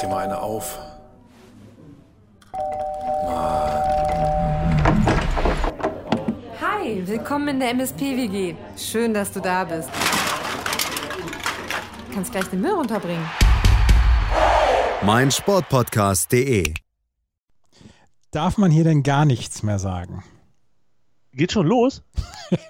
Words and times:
dir 0.00 0.08
mal 0.08 0.24
eine 0.24 0.40
auf. 0.40 0.78
Hi, 6.60 7.06
willkommen 7.06 7.48
in 7.48 7.60
der 7.60 7.70
MSP-WG. 7.70 8.54
Schön, 8.76 9.12
dass 9.12 9.32
du 9.32 9.40
da 9.40 9.64
bist. 9.64 9.90
Du 12.08 12.14
kannst 12.14 12.32
gleich 12.32 12.46
den 12.46 12.60
Müll 12.60 12.72
runterbringen. 12.72 13.28
mein 15.02 15.30
Sportpodcast.de. 15.30 16.74
Darf 18.30 18.58
man 18.58 18.70
hier 18.70 18.84
denn 18.84 19.02
gar 19.02 19.24
nichts 19.24 19.62
mehr 19.62 19.78
sagen? 19.78 20.24
Geht 21.32 21.52
schon 21.52 21.66
los? 21.66 22.02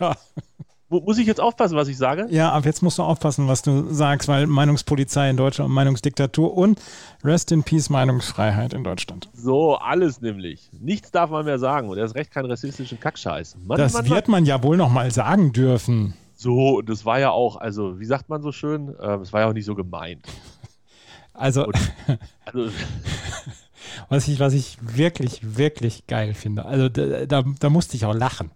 Ja. 0.00 0.16
Mu- 0.90 1.00
Muss 1.00 1.16
ich 1.18 1.26
jetzt 1.26 1.40
aufpassen, 1.40 1.76
was 1.76 1.88
ich 1.88 1.96
sage? 1.96 2.26
Ja, 2.30 2.52
ab 2.52 2.64
jetzt 2.66 2.82
musst 2.82 2.98
du 2.98 3.02
aufpassen, 3.02 3.48
was 3.48 3.62
du 3.62 3.92
sagst, 3.94 4.28
weil 4.28 4.46
Meinungspolizei 4.46 5.30
in 5.30 5.36
Deutschland 5.36 5.68
und 5.68 5.74
Meinungsdiktatur 5.74 6.54
und 6.56 6.80
Rest 7.24 7.52
in 7.52 7.62
Peace 7.62 7.88
Meinungsfreiheit 7.90 8.74
in 8.74 8.84
Deutschland. 8.84 9.28
So, 9.32 9.76
alles 9.76 10.20
nämlich. 10.20 10.68
Nichts 10.78 11.10
darf 11.10 11.30
man 11.30 11.44
mehr 11.46 11.58
sagen 11.58 11.88
und 11.88 11.96
erst 11.96 12.14
recht 12.16 12.30
keinen 12.32 12.50
rassistischen 12.50 13.00
Kackscheiß. 13.00 13.56
Mann, 13.64 13.78
Das 13.78 13.92
Mann, 13.94 14.08
wird 14.10 14.28
man 14.28 14.44
ja 14.44 14.62
wohl 14.62 14.76
noch 14.76 14.90
mal 14.90 15.10
sagen 15.10 15.52
dürfen. 15.52 16.14
So, 16.34 16.78
und 16.78 16.88
das 16.88 17.04
war 17.04 17.20
ja 17.20 17.30
auch, 17.30 17.56
also, 17.56 18.00
wie 18.00 18.06
sagt 18.06 18.28
man 18.28 18.42
so 18.42 18.50
schön? 18.52 18.94
Ähm, 19.00 19.20
Es 19.20 19.32
war 19.32 19.42
ja 19.42 19.48
auch 19.48 19.52
nicht 19.54 19.64
so 19.66 19.74
gemeint. 19.74 20.26
Also, 21.32 21.66
Und- 21.66 21.76
Also, 22.44 22.68
was 24.08 24.28
ich, 24.28 24.40
was 24.40 24.52
ich 24.52 24.76
wirklich, 24.82 25.56
wirklich 25.56 26.06
geil 26.06 26.34
finde, 26.34 26.64
also 26.66 26.88
da, 26.88 27.24
da, 27.26 27.44
da 27.58 27.70
musste 27.70 27.96
ich 27.96 28.04
auch 28.04 28.14
lachen. 28.14 28.50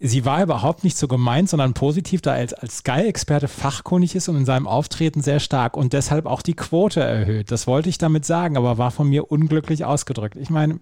Sie 0.00 0.24
war 0.24 0.42
überhaupt 0.42 0.84
nicht 0.84 0.96
so 0.96 1.08
gemeint, 1.08 1.48
sondern 1.48 1.72
positiv, 1.72 2.20
da 2.20 2.34
er 2.34 2.40
als, 2.40 2.52
als 2.52 2.78
Sky-Experte 2.78 3.48
fachkundig 3.48 4.14
ist 4.14 4.28
und 4.28 4.36
in 4.36 4.44
seinem 4.44 4.66
Auftreten 4.66 5.22
sehr 5.22 5.40
stark 5.40 5.76
und 5.76 5.92
deshalb 5.92 6.26
auch 6.26 6.42
die 6.42 6.54
Quote 6.54 7.00
erhöht. 7.00 7.50
Das 7.50 7.66
wollte 7.66 7.88
ich 7.88 7.98
damit 7.98 8.24
sagen, 8.24 8.56
aber 8.56 8.76
war 8.76 8.90
von 8.90 9.08
mir 9.08 9.30
unglücklich 9.30 9.84
ausgedrückt. 9.84 10.36
Ich 10.36 10.50
meine, 10.50 10.80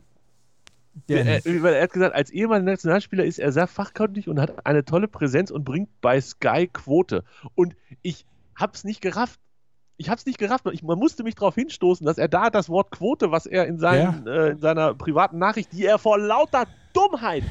er, 1.09 1.47
er 1.47 1.83
hat 1.83 1.92
gesagt, 1.92 2.14
als 2.14 2.31
ehemaliger 2.31 2.70
Nationalspieler 2.70 3.25
ist 3.25 3.39
er 3.39 3.53
sehr 3.53 3.67
fachkundig 3.67 4.28
und 4.28 4.41
hat 4.41 4.67
eine 4.67 4.84
tolle 4.84 5.09
Präsenz 5.09 5.51
und 5.51 5.64
bringt 5.64 5.89
bei 6.01 6.20
Sky 6.20 6.69
Quote. 6.73 7.25
Und 7.55 7.75
ich 8.03 8.27
hab's 8.56 8.84
nicht 8.84 9.01
gerafft. 9.01 9.41
Ich 9.97 10.11
hab's 10.11 10.27
nicht 10.27 10.39
gerafft. 10.39 10.67
Ich, 10.73 10.83
man 10.83 10.98
musste 10.98 11.23
mich 11.23 11.34
darauf 11.34 11.55
hinstoßen, 11.55 12.05
dass 12.05 12.19
er 12.19 12.29
da 12.29 12.51
das 12.51 12.69
Wort 12.69 12.91
Quote, 12.91 13.31
was 13.31 13.47
er 13.47 13.67
in, 13.67 13.79
seinen, 13.79 14.27
äh, 14.27 14.51
in 14.51 14.61
seiner 14.61 14.95
privaten 14.95 15.39
Nachricht, 15.39 15.73
die 15.73 15.84
er 15.84 15.98
vor 15.98 16.19
lauter 16.19 16.67
Dummheit 16.93 17.45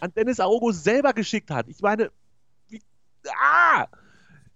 an 0.00 0.12
Dennis 0.14 0.40
Aogo 0.40 0.72
selber 0.72 1.12
geschickt 1.12 1.50
hat. 1.50 1.68
Ich 1.68 1.80
meine, 1.80 2.10
wie, 2.68 2.82
ah, 3.26 3.86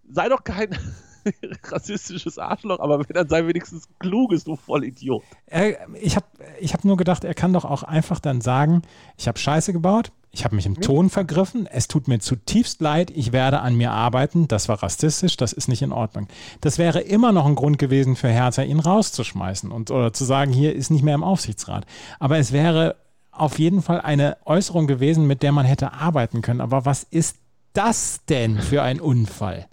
sei 0.09 0.29
doch 0.29 0.45
kein 0.45 0.77
rassistisches 1.65 2.39
Arschloch, 2.39 2.81
aber 2.81 2.99
wenn 2.99 3.15
dann 3.15 3.29
sei 3.29 3.47
wenigstens 3.47 3.89
kluges, 3.99 4.45
du 4.45 4.57
Vollidiot. 4.57 5.23
Er, 5.47 5.89
ich 5.95 6.17
habe 6.17 6.27
ich 6.61 6.75
hab 6.75 6.85
nur 6.85 6.97
gedacht, 6.97 7.25
er 7.25 7.35
kann 7.35 7.53
doch 7.53 7.65
auch 7.65 7.83
einfach 7.83 8.21
dann 8.21 8.41
sagen, 8.41 8.83
ich 9.17 9.29
habe 9.29 9.39
Scheiße 9.39 9.73
gebaut, 9.73 10.13
ich 10.31 10.45
habe 10.45 10.57
mich 10.57 10.67
im 10.67 10.81
Ton 10.81 11.11
vergriffen, 11.11 11.67
es 11.67 11.89
tut 11.89 12.09
mir 12.09 12.19
zutiefst 12.19 12.81
leid, 12.81 13.11
ich 13.11 13.33
werde 13.33 13.61
an 13.61 13.77
mir 13.77 13.93
arbeiten, 13.93 14.49
das 14.49 14.69
war 14.69 14.83
rassistisch, 14.83 15.37
das 15.37 15.53
ist 15.53 15.69
nicht 15.69 15.83
in 15.83 15.93
Ordnung. 15.93 16.27
Das 16.61 16.79
wäre 16.79 17.01
immer 17.01 17.33
noch 17.33 17.47
ein 17.47 17.55
Grund 17.55 17.79
gewesen 17.79 18.17
für 18.17 18.29
Hertha, 18.29 18.63
ihn 18.63 18.81
rauszuschmeißen 18.81 19.71
und 19.71 19.91
oder 19.91 20.13
zu 20.13 20.25
sagen, 20.25 20.53
hier 20.53 20.75
ist 20.75 20.91
nicht 20.91 21.03
mehr 21.03 21.15
im 21.15 21.25
Aufsichtsrat. 21.25 21.85
Aber 22.19 22.39
es 22.39 22.53
wäre 22.53 22.97
auf 23.33 23.59
jeden 23.59 23.83
Fall 23.83 24.01
eine 24.01 24.37
Äußerung 24.45 24.87
gewesen, 24.87 25.27
mit 25.27 25.43
der 25.43 25.53
man 25.53 25.67
hätte 25.67 25.93
arbeiten 25.93 26.43
können. 26.43 26.61
Aber 26.61 26.85
was 26.85 27.03
ist 27.03 27.39
das 27.73 28.25
denn 28.27 28.59
für 28.61 28.83
ein 28.83 29.01
Unfall? 29.01 29.67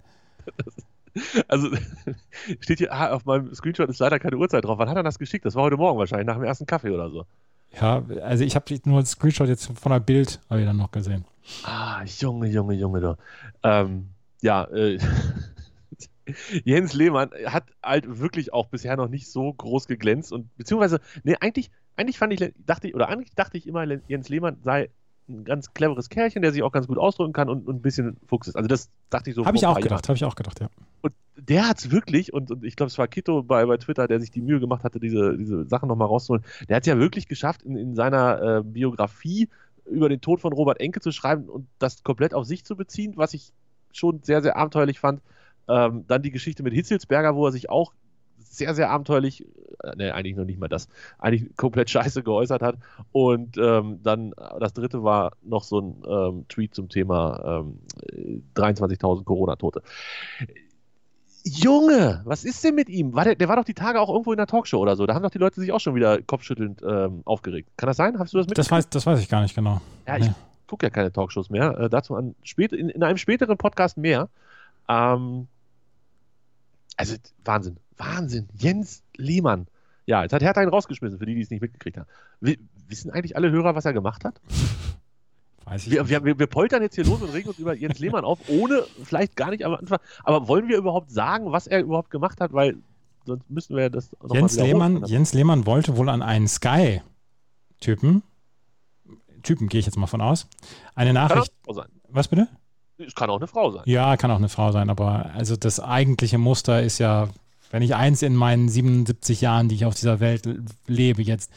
Also 1.48 1.68
steht 2.60 2.78
hier, 2.78 2.92
ah, 2.92 3.12
auf 3.12 3.24
meinem 3.26 3.54
Screenshot 3.54 3.88
ist 3.88 4.00
leider 4.00 4.18
keine 4.18 4.36
Uhrzeit 4.36 4.64
drauf. 4.64 4.78
Wann 4.78 4.88
hat 4.88 4.96
er 4.96 5.02
das 5.02 5.18
geschickt? 5.18 5.44
Das 5.44 5.54
war 5.54 5.64
heute 5.64 5.76
Morgen 5.76 5.98
wahrscheinlich, 5.98 6.26
nach 6.26 6.36
dem 6.36 6.44
ersten 6.44 6.66
Kaffee 6.66 6.90
oder 6.90 7.10
so. 7.10 7.26
Ja, 7.80 8.02
also 8.22 8.44
ich 8.44 8.56
habe 8.56 8.80
nur 8.84 9.00
das 9.00 9.12
Screenshot 9.12 9.48
jetzt 9.48 9.70
von 9.78 9.92
der 9.92 10.00
Bild 10.00 10.40
habe 10.48 10.60
ich 10.60 10.66
dann 10.66 10.76
noch 10.76 10.90
gesehen. 10.90 11.24
Ah, 11.62 12.02
Junge, 12.04 12.48
Junge, 12.48 12.74
Junge, 12.74 13.00
du. 13.00 13.16
Ähm, 13.62 14.08
ja, 14.40 14.64
äh, 14.64 14.98
Jens 16.64 16.92
Lehmann 16.92 17.30
hat 17.46 17.64
halt 17.82 18.20
wirklich 18.20 18.52
auch 18.52 18.68
bisher 18.68 18.96
noch 18.96 19.08
nicht 19.08 19.30
so 19.30 19.52
groß 19.52 19.86
geglänzt 19.86 20.32
und 20.32 20.56
beziehungsweise, 20.56 21.00
nee, 21.22 21.36
eigentlich, 21.40 21.70
eigentlich 22.00 22.18
fand 22.18 22.32
ich, 22.32 22.52
dachte 22.66 22.88
ich, 22.88 22.94
oder 22.94 23.08
eigentlich 23.08 23.34
dachte 23.34 23.58
ich 23.58 23.66
immer, 23.66 23.84
Jens 24.08 24.28
Lehmann 24.30 24.56
sei 24.64 24.88
ein 25.28 25.44
ganz 25.44 25.72
cleveres 25.74 26.08
Kerlchen, 26.08 26.42
der 26.42 26.50
sich 26.50 26.62
auch 26.62 26.72
ganz 26.72 26.88
gut 26.88 26.98
ausdrücken 26.98 27.32
kann 27.34 27.48
und, 27.48 27.66
und 27.66 27.76
ein 27.76 27.82
bisschen 27.82 28.16
Fuchs 28.26 28.48
ist. 28.48 28.56
Also 28.56 28.68
das 28.68 28.88
dachte 29.10 29.30
ich 29.30 29.36
so. 29.36 29.44
Habe 29.44 29.56
ich 29.56 29.66
auch 29.66 29.78
gedacht, 29.78 30.08
habe 30.08 30.16
ich 30.16 30.24
auch 30.24 30.34
gedacht, 30.34 30.60
ja. 30.60 30.68
Und 31.02 31.12
der 31.36 31.68
hat 31.68 31.78
es 31.78 31.90
wirklich, 31.90 32.32
und, 32.32 32.50
und 32.50 32.64
ich 32.64 32.74
glaube, 32.74 32.88
es 32.88 32.98
war 32.98 33.06
Kito 33.06 33.42
bei, 33.42 33.64
bei 33.66 33.76
Twitter, 33.76 34.08
der 34.08 34.18
sich 34.18 34.30
die 34.30 34.40
Mühe 34.40 34.60
gemacht 34.60 34.82
hatte, 34.82 34.98
diese, 34.98 35.36
diese 35.36 35.66
Sachen 35.66 35.88
nochmal 35.88 36.08
rauszuholen. 36.08 36.44
Der 36.68 36.76
hat 36.76 36.82
es 36.84 36.86
ja 36.86 36.98
wirklich 36.98 37.28
geschafft, 37.28 37.62
in, 37.62 37.76
in 37.76 37.94
seiner 37.94 38.58
äh, 38.58 38.62
Biografie 38.64 39.48
über 39.84 40.08
den 40.08 40.22
Tod 40.22 40.40
von 40.40 40.52
Robert 40.54 40.80
Enke 40.80 41.00
zu 41.00 41.12
schreiben 41.12 41.48
und 41.48 41.66
das 41.78 42.02
komplett 42.02 42.34
auf 42.34 42.46
sich 42.46 42.64
zu 42.64 42.76
beziehen, 42.76 43.12
was 43.16 43.34
ich 43.34 43.52
schon 43.92 44.22
sehr, 44.22 44.42
sehr 44.42 44.56
abenteuerlich 44.56 45.00
fand. 45.00 45.20
Ähm, 45.68 46.04
dann 46.08 46.22
die 46.22 46.30
Geschichte 46.30 46.62
mit 46.62 46.72
Hitzelsberger, 46.72 47.36
wo 47.36 47.46
er 47.46 47.52
sich 47.52 47.70
auch 47.70 47.92
sehr, 48.52 48.74
sehr 48.74 48.90
abenteuerlich, 48.90 49.44
äh, 49.84 49.96
ne, 49.96 50.12
eigentlich 50.12 50.36
noch 50.36 50.44
nicht 50.44 50.58
mal 50.58 50.68
das, 50.68 50.88
eigentlich 51.18 51.56
komplett 51.56 51.88
scheiße 51.90 52.22
geäußert 52.22 52.62
hat. 52.62 52.76
Und 53.12 53.56
ähm, 53.58 54.00
dann 54.02 54.32
das 54.58 54.72
dritte 54.72 55.02
war 55.04 55.32
noch 55.42 55.62
so 55.62 55.80
ein 55.80 56.02
ähm, 56.06 56.44
Tweet 56.48 56.74
zum 56.74 56.88
Thema 56.88 57.62
ähm, 57.64 57.78
23.000 58.56 59.24
Corona-Tote. 59.24 59.82
Junge, 61.44 62.20
was 62.26 62.44
ist 62.44 62.62
denn 62.64 62.74
mit 62.74 62.90
ihm? 62.90 63.14
War 63.14 63.24
der, 63.24 63.34
der 63.34 63.48
war 63.48 63.56
doch 63.56 63.64
die 63.64 63.72
Tage 63.72 63.98
auch 64.00 64.10
irgendwo 64.10 64.32
in 64.32 64.36
der 64.36 64.46
Talkshow 64.46 64.78
oder 64.78 64.94
so. 64.96 65.06
Da 65.06 65.14
haben 65.14 65.22
doch 65.22 65.30
die 65.30 65.38
Leute 65.38 65.58
sich 65.60 65.72
auch 65.72 65.80
schon 65.80 65.94
wieder 65.94 66.20
kopfschüttelnd 66.20 66.82
ähm, 66.82 67.22
aufgeregt. 67.24 67.70
Kann 67.78 67.86
das 67.86 67.96
sein? 67.96 68.18
Hast 68.18 68.34
du 68.34 68.38
das 68.38 68.46
Das 68.46 68.50
mitgekriegt? 68.66 68.70
weiß, 68.72 68.88
das 68.90 69.06
weiß 69.06 69.20
ich 69.20 69.28
gar 69.28 69.40
nicht 69.40 69.54
genau. 69.54 69.80
Ja, 70.06 70.18
ich 70.18 70.26
Nee. 70.26 70.34
gucke 70.66 70.84
ja 70.86 70.90
keine 70.90 71.10
Talkshows 71.12 71.48
mehr. 71.48 71.78
Äh, 71.78 71.88
dazu 71.88 72.14
an 72.14 72.34
spät, 72.42 72.72
in, 72.74 72.90
in 72.90 73.02
einem 73.02 73.16
späteren 73.16 73.56
Podcast 73.56 73.96
mehr. 73.96 74.28
Ähm, 74.88 75.46
also 76.98 77.16
Wahnsinn, 77.46 77.78
Wahnsinn. 78.00 78.48
Jens 78.54 79.02
Lehmann. 79.16 79.66
Ja, 80.06 80.22
jetzt 80.22 80.32
hat 80.32 80.42
Hertha 80.42 80.62
ihn 80.62 80.68
rausgeschmissen, 80.68 81.18
für 81.18 81.26
die, 81.26 81.34
die 81.34 81.42
es 81.42 81.50
nicht 81.50 81.60
mitgekriegt 81.60 81.96
haben. 81.98 82.08
Wi- 82.40 82.58
wissen 82.88 83.10
eigentlich 83.10 83.36
alle 83.36 83.50
Hörer, 83.50 83.74
was 83.76 83.84
er 83.84 83.92
gemacht 83.92 84.24
hat? 84.24 84.40
Weiß 85.66 85.86
ich 85.86 85.92
Wir, 85.92 86.00
nicht. 86.02 86.10
wir, 86.10 86.24
wir, 86.24 86.38
wir 86.38 86.46
poltern 86.46 86.82
jetzt 86.82 86.94
hier 86.96 87.04
los 87.04 87.20
und 87.22 87.30
regen 87.32 87.48
uns 87.48 87.58
über 87.58 87.74
Jens 87.74 87.98
Lehmann 88.00 88.24
auf, 88.24 88.38
ohne 88.48 88.82
vielleicht 89.04 89.36
gar 89.36 89.50
nicht 89.50 89.64
am 89.64 89.74
Anfang. 89.74 89.98
Aber 90.24 90.48
wollen 90.48 90.66
wir 90.68 90.76
überhaupt 90.78 91.10
sagen, 91.12 91.52
was 91.52 91.66
er 91.68 91.80
überhaupt 91.80 92.10
gemacht 92.10 92.40
hat? 92.40 92.52
Weil 92.52 92.76
sonst 93.26 93.48
müssen 93.50 93.76
wir 93.76 93.90
das 93.90 94.10
noch 94.22 94.34
Jens. 94.34 94.56
Lehmann, 94.56 95.04
Jens 95.04 95.32
Lehmann 95.34 95.66
wollte 95.66 95.96
wohl 95.96 96.08
an 96.08 96.22
einen 96.22 96.48
Sky-Typen, 96.48 98.22
Typen 99.42 99.68
gehe 99.68 99.78
ich 99.80 99.86
jetzt 99.86 99.96
mal 99.96 100.06
von 100.06 100.20
aus, 100.20 100.48
eine 100.94 101.12
Kann 101.12 101.16
auch 101.18 101.28
Nachricht. 101.28 101.52
eine 101.52 101.64
Frau 101.64 101.72
sein. 101.74 101.88
Was 102.08 102.28
bitte? 102.28 102.48
Es 102.98 103.14
kann 103.14 103.30
auch 103.30 103.36
eine 103.38 103.46
Frau 103.46 103.70
sein. 103.70 103.82
Ja, 103.86 104.16
kann 104.16 104.30
auch 104.30 104.36
eine 104.38 104.48
Frau 104.48 104.72
sein, 104.72 104.90
aber 104.90 105.30
also 105.34 105.56
das 105.56 105.78
eigentliche 105.80 106.36
Muster 106.38 106.82
ist 106.82 106.98
ja, 106.98 107.28
wenn 107.70 107.82
ich 107.82 107.94
eins 107.94 108.22
in 108.22 108.34
meinen 108.34 108.68
77 108.68 109.40
Jahren, 109.40 109.68
die 109.68 109.76
ich 109.76 109.84
auf 109.84 109.94
dieser 109.94 110.20
Welt 110.20 110.48
lebe 110.86 111.22
jetzt, 111.22 111.50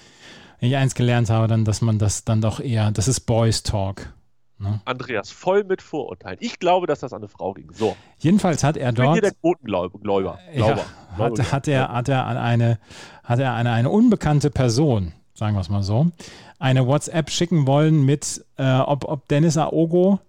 wenn 0.59 0.69
ich 0.69 0.77
eins 0.77 0.95
gelernt 0.95 1.29
habe, 1.29 1.47
dann, 1.47 1.65
dass 1.65 1.81
man 1.81 1.99
das 1.99 2.23
dann 2.23 2.39
doch 2.39 2.59
eher, 2.59 2.91
das 2.91 3.07
ist 3.07 3.21
Boys 3.21 3.63
Talk. 3.63 4.13
Ne? 4.59 4.79
Andreas, 4.85 5.31
voll 5.31 5.63
mit 5.63 5.81
Vorurteilen. 5.81 6.37
Ich 6.39 6.59
glaube, 6.59 6.87
dass 6.87 7.01
das 7.01 7.11
an 7.11 7.17
eine 7.17 7.27
Frau 7.27 7.53
ging. 7.53 7.69
So, 7.73 7.97
Jedenfalls 8.19 8.63
hat 8.63 8.77
er 8.77 8.89
ich 8.89 8.95
bin 8.95 9.11
hier 9.11 9.21
dort. 9.21 9.23
der 9.23 9.31
Quotengläuber. 9.33 9.99
Glauber. 9.99 10.39
Ja, 10.53 10.77
hat, 11.17 11.51
hat 11.51 11.67
er, 11.67 11.89
hat 11.89 12.07
er 12.07 12.25
an 12.25 12.37
eine, 12.37 12.79
hat 13.23 13.39
er 13.39 13.53
an 13.53 13.67
eine 13.67 13.89
unbekannte 13.89 14.51
Person, 14.51 15.11
sagen 15.33 15.55
wir 15.55 15.61
es 15.61 15.69
mal 15.69 15.83
so, 15.83 16.11
eine 16.59 16.87
WhatsApp 16.87 17.29
schicken 17.29 17.67
wollen 17.67 18.05
mit, 18.05 18.45
äh, 18.57 18.77
ob, 18.77 19.05
ob 19.05 19.27
Dennis 19.27 19.57
Aogo 19.57 20.19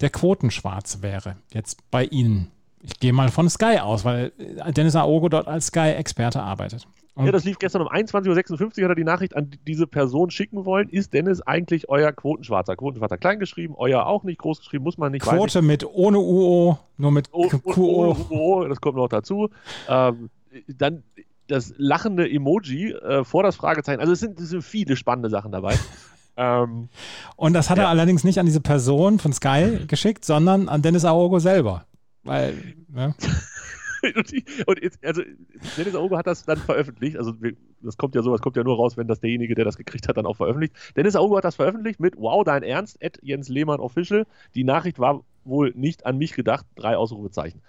der 0.00 0.10
Quotenschwarz 0.10 1.02
wäre, 1.02 1.36
jetzt 1.52 1.90
bei 1.90 2.04
Ihnen. 2.04 2.50
Ich 2.86 3.00
gehe 3.00 3.12
mal 3.14 3.30
von 3.30 3.48
Sky 3.48 3.78
aus, 3.80 4.04
weil 4.04 4.32
äh, 4.38 4.72
Dennis 4.72 4.94
Aogo 4.94 5.28
dort 5.30 5.48
als 5.48 5.66
Sky-Experte 5.68 6.42
arbeitet. 6.42 6.86
Und 7.14 7.26
Ja, 7.26 7.32
das 7.32 7.44
lief 7.44 7.58
gestern 7.58 7.80
um 7.82 7.88
21.56 7.88 8.60
Uhr, 8.78 8.84
hat 8.84 8.90
er 8.90 8.94
die 8.94 9.04
Nachricht 9.04 9.36
an 9.36 9.50
diese 9.66 9.86
Person 9.86 10.30
schicken 10.30 10.64
wollen. 10.64 10.88
Ist 10.88 11.14
Dennis 11.14 11.40
eigentlich 11.40 11.88
euer 11.88 12.12
Quotenschwarzer? 12.12 12.76
Quotenschwarzer 12.76 13.16
klein 13.18 13.38
geschrieben, 13.38 13.74
euer 13.76 14.04
auch 14.06 14.24
nicht 14.24 14.38
groß 14.38 14.58
geschrieben, 14.58 14.84
muss 14.84 14.98
man 14.98 15.12
nicht. 15.12 15.22
Quote 15.22 15.62
mit 15.62 15.86
ohne 15.86 16.18
UO, 16.18 16.76
nur 16.98 17.10
mit 17.12 17.28
Oh, 17.32 17.48
QO. 17.48 18.16
oh, 18.18 18.26
oh, 18.30 18.64
das 18.68 18.80
kommt 18.80 18.96
noch 18.96 19.08
dazu. 19.08 19.48
Ähm, 19.88 20.28
dann 20.66 21.04
das 21.46 21.72
lachende 21.78 22.28
Emoji 22.28 22.92
äh, 22.92 23.22
vor 23.24 23.42
das 23.44 23.56
Fragezeichen. 23.56 24.00
Also 24.00 24.12
es 24.12 24.20
sind, 24.20 24.38
es 24.40 24.48
sind 24.50 24.62
viele 24.62 24.96
spannende 24.96 25.30
Sachen 25.30 25.52
dabei. 25.52 25.74
ähm, 26.36 26.88
Und 27.36 27.52
das 27.52 27.70
hat 27.70 27.78
er 27.78 27.84
Ja. 27.84 27.90
allerdings 27.90 28.24
nicht 28.24 28.38
an 28.40 28.46
diese 28.46 28.60
Person 28.60 29.18
von 29.20 29.32
Sky 29.32 29.80
geschickt, 29.86 30.24
sondern 30.24 30.68
an 30.68 30.82
Dennis 30.82 31.04
Aogo 31.04 31.38
selber. 31.38 31.84
Weil, 32.24 32.74
ne? 32.88 33.14
und, 34.66 34.82
jetzt, 34.82 35.04
also 35.04 35.22
Dennis 35.76 35.94
Aogo 35.94 36.16
hat 36.16 36.26
das 36.26 36.44
dann 36.44 36.58
veröffentlicht. 36.58 37.16
Also 37.16 37.34
das 37.82 37.96
kommt 37.96 38.14
ja 38.14 38.22
so, 38.22 38.32
das 38.32 38.40
kommt 38.40 38.56
ja 38.56 38.64
nur 38.64 38.76
raus, 38.76 38.96
wenn 38.96 39.06
das 39.06 39.20
derjenige, 39.20 39.54
der 39.54 39.64
das 39.64 39.76
gekriegt 39.76 40.08
hat, 40.08 40.16
dann 40.16 40.26
auch 40.26 40.36
veröffentlicht. 40.36 40.74
Dennis 40.96 41.16
Aogo 41.16 41.36
hat 41.36 41.44
das 41.44 41.56
veröffentlicht 41.56 42.00
mit 42.00 42.16
Wow, 42.16 42.44
dein 42.44 42.62
Ernst, 42.62 43.02
at 43.02 43.18
Jens 43.22 43.48
Lehmann 43.48 43.80
Official. 43.80 44.26
Die 44.54 44.64
Nachricht 44.64 44.98
war 44.98 45.22
wohl 45.44 45.72
nicht 45.74 46.06
an 46.06 46.18
mich 46.18 46.34
gedacht. 46.34 46.66
Drei 46.74 46.96
Ausrufezeichen. 46.96 47.62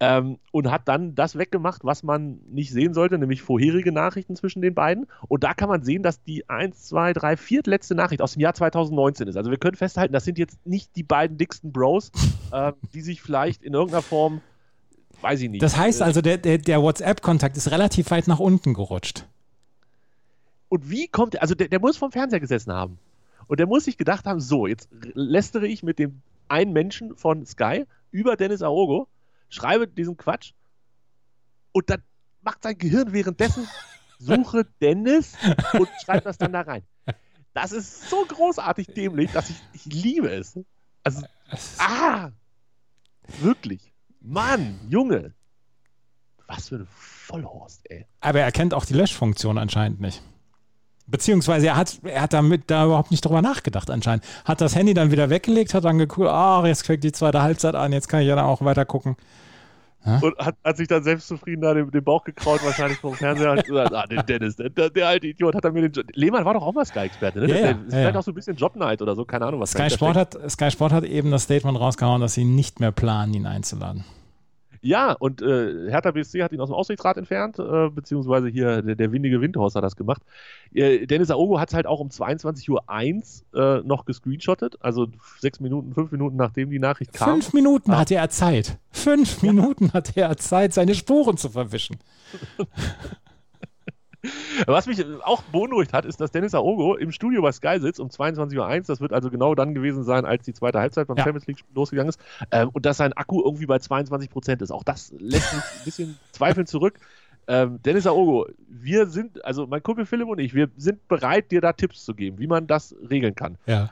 Ähm, 0.00 0.38
und 0.50 0.70
hat 0.70 0.88
dann 0.88 1.14
das 1.14 1.38
weggemacht, 1.38 1.84
was 1.84 2.02
man 2.02 2.40
nicht 2.50 2.72
sehen 2.72 2.94
sollte, 2.94 3.16
nämlich 3.16 3.42
vorherige 3.42 3.92
Nachrichten 3.92 4.34
zwischen 4.34 4.60
den 4.60 4.74
beiden. 4.74 5.06
Und 5.28 5.44
da 5.44 5.54
kann 5.54 5.68
man 5.68 5.84
sehen, 5.84 6.02
dass 6.02 6.22
die 6.24 6.48
1, 6.48 6.84
2, 6.88 7.12
3, 7.12 7.36
viertletzte 7.36 7.94
Nachricht 7.94 8.20
aus 8.20 8.32
dem 8.32 8.40
Jahr 8.40 8.54
2019 8.54 9.28
ist. 9.28 9.36
Also 9.36 9.50
wir 9.50 9.58
können 9.58 9.76
festhalten, 9.76 10.12
das 10.12 10.24
sind 10.24 10.36
jetzt 10.36 10.66
nicht 10.66 10.96
die 10.96 11.04
beiden 11.04 11.38
dicksten 11.38 11.72
Bros, 11.72 12.10
äh, 12.52 12.72
die 12.92 13.02
sich 13.02 13.22
vielleicht 13.22 13.62
in 13.62 13.72
irgendeiner 13.72 14.02
Form, 14.02 14.40
weiß 15.20 15.40
ich 15.42 15.50
nicht. 15.50 15.62
Das 15.62 15.76
heißt 15.76 16.00
äh, 16.00 16.04
also, 16.04 16.20
der, 16.20 16.38
der, 16.38 16.58
der 16.58 16.82
WhatsApp-Kontakt 16.82 17.56
ist 17.56 17.70
relativ 17.70 18.10
weit 18.10 18.26
nach 18.26 18.40
unten 18.40 18.74
gerutscht. 18.74 19.26
Und 20.68 20.90
wie 20.90 21.06
kommt 21.06 21.36
er, 21.36 21.42
also 21.42 21.54
der, 21.54 21.68
der 21.68 21.78
muss 21.78 21.96
vom 21.96 22.10
Fernseher 22.10 22.40
gesessen 22.40 22.72
haben. 22.72 22.98
Und 23.46 23.60
der 23.60 23.66
muss 23.66 23.84
sich 23.84 23.96
gedacht 23.96 24.26
haben, 24.26 24.40
so, 24.40 24.66
jetzt 24.66 24.88
lästere 25.14 25.68
ich 25.68 25.82
mit 25.82 25.98
dem 25.98 26.20
einen 26.48 26.72
Menschen 26.72 27.16
von 27.16 27.46
Sky 27.46 27.84
über 28.10 28.36
Dennis 28.36 28.62
Aogo, 28.62 29.08
schreibe 29.54 29.88
diesen 29.88 30.16
Quatsch 30.16 30.52
und 31.72 31.88
dann 31.90 32.02
macht 32.42 32.62
sein 32.62 32.76
Gehirn 32.76 33.12
währenddessen, 33.12 33.68
suche 34.18 34.64
Dennis 34.80 35.34
und 35.72 35.88
schreibt 36.04 36.26
das 36.26 36.38
dann 36.38 36.52
da 36.52 36.62
rein. 36.62 36.82
Das 37.52 37.72
ist 37.72 38.10
so 38.10 38.24
großartig 38.26 38.88
dämlich, 38.88 39.30
dass 39.30 39.50
ich, 39.50 39.56
ich 39.72 39.84
liebe 39.86 40.28
es. 40.28 40.58
Also, 41.04 41.24
ah, 41.78 42.30
wirklich. 43.38 43.92
Mann, 44.20 44.80
Junge. 44.88 45.34
Was 46.46 46.68
für 46.68 46.76
ein 46.76 46.86
Vollhorst, 46.90 47.88
ey. 47.90 48.06
Aber 48.20 48.40
er 48.40 48.52
kennt 48.52 48.74
auch 48.74 48.84
die 48.84 48.94
Löschfunktion 48.94 49.56
anscheinend 49.56 50.00
nicht. 50.00 50.22
Beziehungsweise 51.06 51.66
er 51.66 51.76
hat, 51.76 51.98
er 52.02 52.22
hat 52.22 52.32
damit 52.32 52.70
da 52.70 52.86
überhaupt 52.86 53.10
nicht 53.10 53.24
drüber 53.24 53.42
nachgedacht 53.42 53.90
anscheinend. 53.90 54.24
Hat 54.44 54.60
das 54.60 54.74
Handy 54.74 54.94
dann 54.94 55.10
wieder 55.10 55.28
weggelegt, 55.28 55.74
hat 55.74 55.84
dann 55.84 55.98
geguckt, 55.98 56.28
ach, 56.30 56.64
jetzt 56.64 56.86
fängt 56.86 57.04
die 57.04 57.12
zweite 57.12 57.42
Halbzeit 57.42 57.74
an, 57.74 57.92
jetzt 57.92 58.08
kann 58.08 58.20
ich 58.20 58.28
ja 58.28 58.36
dann 58.36 58.46
auch 58.46 58.62
weiter 58.62 58.84
gucken. 58.84 59.16
Und 60.04 60.36
hat, 60.38 60.56
hat 60.62 60.76
sich 60.76 60.86
dann 60.86 61.02
selbstzufrieden 61.02 61.62
da 61.62 61.72
den, 61.72 61.90
den 61.90 62.04
Bauch 62.04 62.24
gekraut, 62.24 62.60
wahrscheinlich 62.62 62.98
vom 62.98 63.14
Fernseher. 63.14 63.52
Und 63.52 63.64
gesagt, 63.64 63.94
ah, 63.94 64.06
den 64.06 64.24
Dennis, 64.26 64.56
der, 64.56 64.90
der 64.90 65.08
alte 65.08 65.26
Idiot 65.28 65.54
hat 65.54 65.64
er 65.64 65.72
mir 65.72 65.80
den 65.80 65.92
Job. 65.92 66.04
Lehmann 66.12 66.44
war 66.44 66.52
doch 66.52 66.62
auch 66.62 66.74
mal 66.74 66.84
Sky-Experte, 66.84 67.40
ne? 67.40 67.48
Ja, 67.48 67.54
ja, 67.54 67.66
ja, 67.68 67.78
vielleicht 67.88 68.14
ja. 68.14 68.20
auch 68.20 68.22
so 68.22 68.30
ein 68.30 68.34
bisschen 68.34 68.56
Jobnight 68.56 69.00
oder 69.00 69.14
so, 69.14 69.24
keine 69.24 69.46
Ahnung, 69.46 69.60
was 69.60 69.70
Sky 69.70 69.88
Sport, 69.88 70.16
hat, 70.16 70.50
Sky 70.50 70.70
Sport 70.70 70.92
hat 70.92 71.04
eben 71.04 71.30
das 71.30 71.44
Statement 71.44 71.80
rausgehauen, 71.80 72.20
dass 72.20 72.34
sie 72.34 72.44
nicht 72.44 72.80
mehr 72.80 72.92
planen, 72.92 73.32
ihn 73.32 73.46
einzuladen. 73.46 74.04
Ja, 74.84 75.12
und 75.12 75.40
äh, 75.42 75.90
Hertha 75.90 76.10
BSC 76.10 76.42
hat 76.42 76.52
ihn 76.52 76.60
aus 76.60 76.68
dem 76.68 76.74
Aussichtsrat 76.74 77.16
entfernt, 77.16 77.58
äh, 77.58 77.88
beziehungsweise 77.88 78.48
hier 78.48 78.82
der, 78.82 78.94
der 78.96 79.12
windige 79.12 79.40
Windhorst 79.40 79.76
hat 79.76 79.82
das 79.82 79.96
gemacht. 79.96 80.22
Äh, 80.74 81.06
Dennis 81.06 81.30
Aogo 81.30 81.58
hat 81.58 81.70
es 81.70 81.74
halt 81.74 81.86
auch 81.86 82.00
um 82.00 82.08
22.01 82.08 83.42
Uhr 83.54 83.78
äh, 83.78 83.82
noch 83.86 84.04
gescreenshottet, 84.04 84.76
also 84.80 85.06
sechs 85.40 85.58
Minuten, 85.60 85.94
fünf 85.94 86.12
Minuten 86.12 86.36
nachdem 86.36 86.68
die 86.70 86.78
Nachricht 86.78 87.14
kam. 87.14 87.30
Fünf 87.40 87.52
Minuten 87.54 87.92
Ah. 87.92 87.98
hatte 88.00 88.14
er 88.16 88.28
Zeit. 88.28 88.78
Fünf 88.90 89.42
Minuten 89.42 89.92
hatte 89.94 90.20
er 90.20 90.36
Zeit, 90.36 90.74
seine 90.74 90.94
Spuren 90.94 91.36
zu 91.38 91.48
verwischen. 91.48 91.96
Was 94.66 94.86
mich 94.86 95.04
auch 95.22 95.42
beunruhigt 95.42 95.92
hat, 95.92 96.04
ist, 96.04 96.20
dass 96.20 96.30
Dennis 96.30 96.54
Aogo 96.54 96.96
im 96.96 97.12
Studio 97.12 97.42
bei 97.42 97.52
Sky 97.52 97.78
sitzt 97.80 98.00
um 98.00 98.08
22.01 98.08 98.56
Uhr. 98.58 98.82
Das 98.86 99.00
wird 99.00 99.12
also 99.12 99.30
genau 99.30 99.54
dann 99.54 99.74
gewesen 99.74 100.04
sein, 100.04 100.24
als 100.24 100.44
die 100.44 100.54
zweite 100.54 100.78
Halbzeit 100.78 101.06
beim 101.06 101.16
Ja. 101.16 101.24
Champions 101.24 101.46
League 101.46 101.58
losgegangen 101.74 102.08
ist. 102.08 102.20
Ähm, 102.50 102.70
und 102.72 102.86
dass 102.86 102.96
sein 102.96 103.12
Akku 103.12 103.42
irgendwie 103.42 103.66
bei 103.66 103.78
22 103.78 104.30
Prozent 104.30 104.62
ist. 104.62 104.70
Auch 104.70 104.84
das 104.84 105.12
lässt 105.18 105.52
mich 105.54 105.62
ein 105.62 105.84
bisschen 105.84 106.18
zweifeln 106.32 106.66
zurück. 106.66 106.98
Ähm, 107.46 107.80
Dennis 107.82 108.06
Aogo, 108.06 108.46
wir 108.68 109.06
sind, 109.06 109.44
also 109.44 109.66
mein 109.66 109.82
Kumpel 109.82 110.06
Philipp 110.06 110.28
und 110.28 110.38
ich, 110.38 110.54
wir 110.54 110.70
sind 110.76 111.06
bereit, 111.08 111.50
dir 111.50 111.60
da 111.60 111.72
Tipps 111.74 112.04
zu 112.04 112.14
geben, 112.14 112.38
wie 112.38 112.46
man 112.46 112.66
das 112.66 112.94
regeln 113.10 113.34
kann. 113.34 113.58
Ja. 113.66 113.90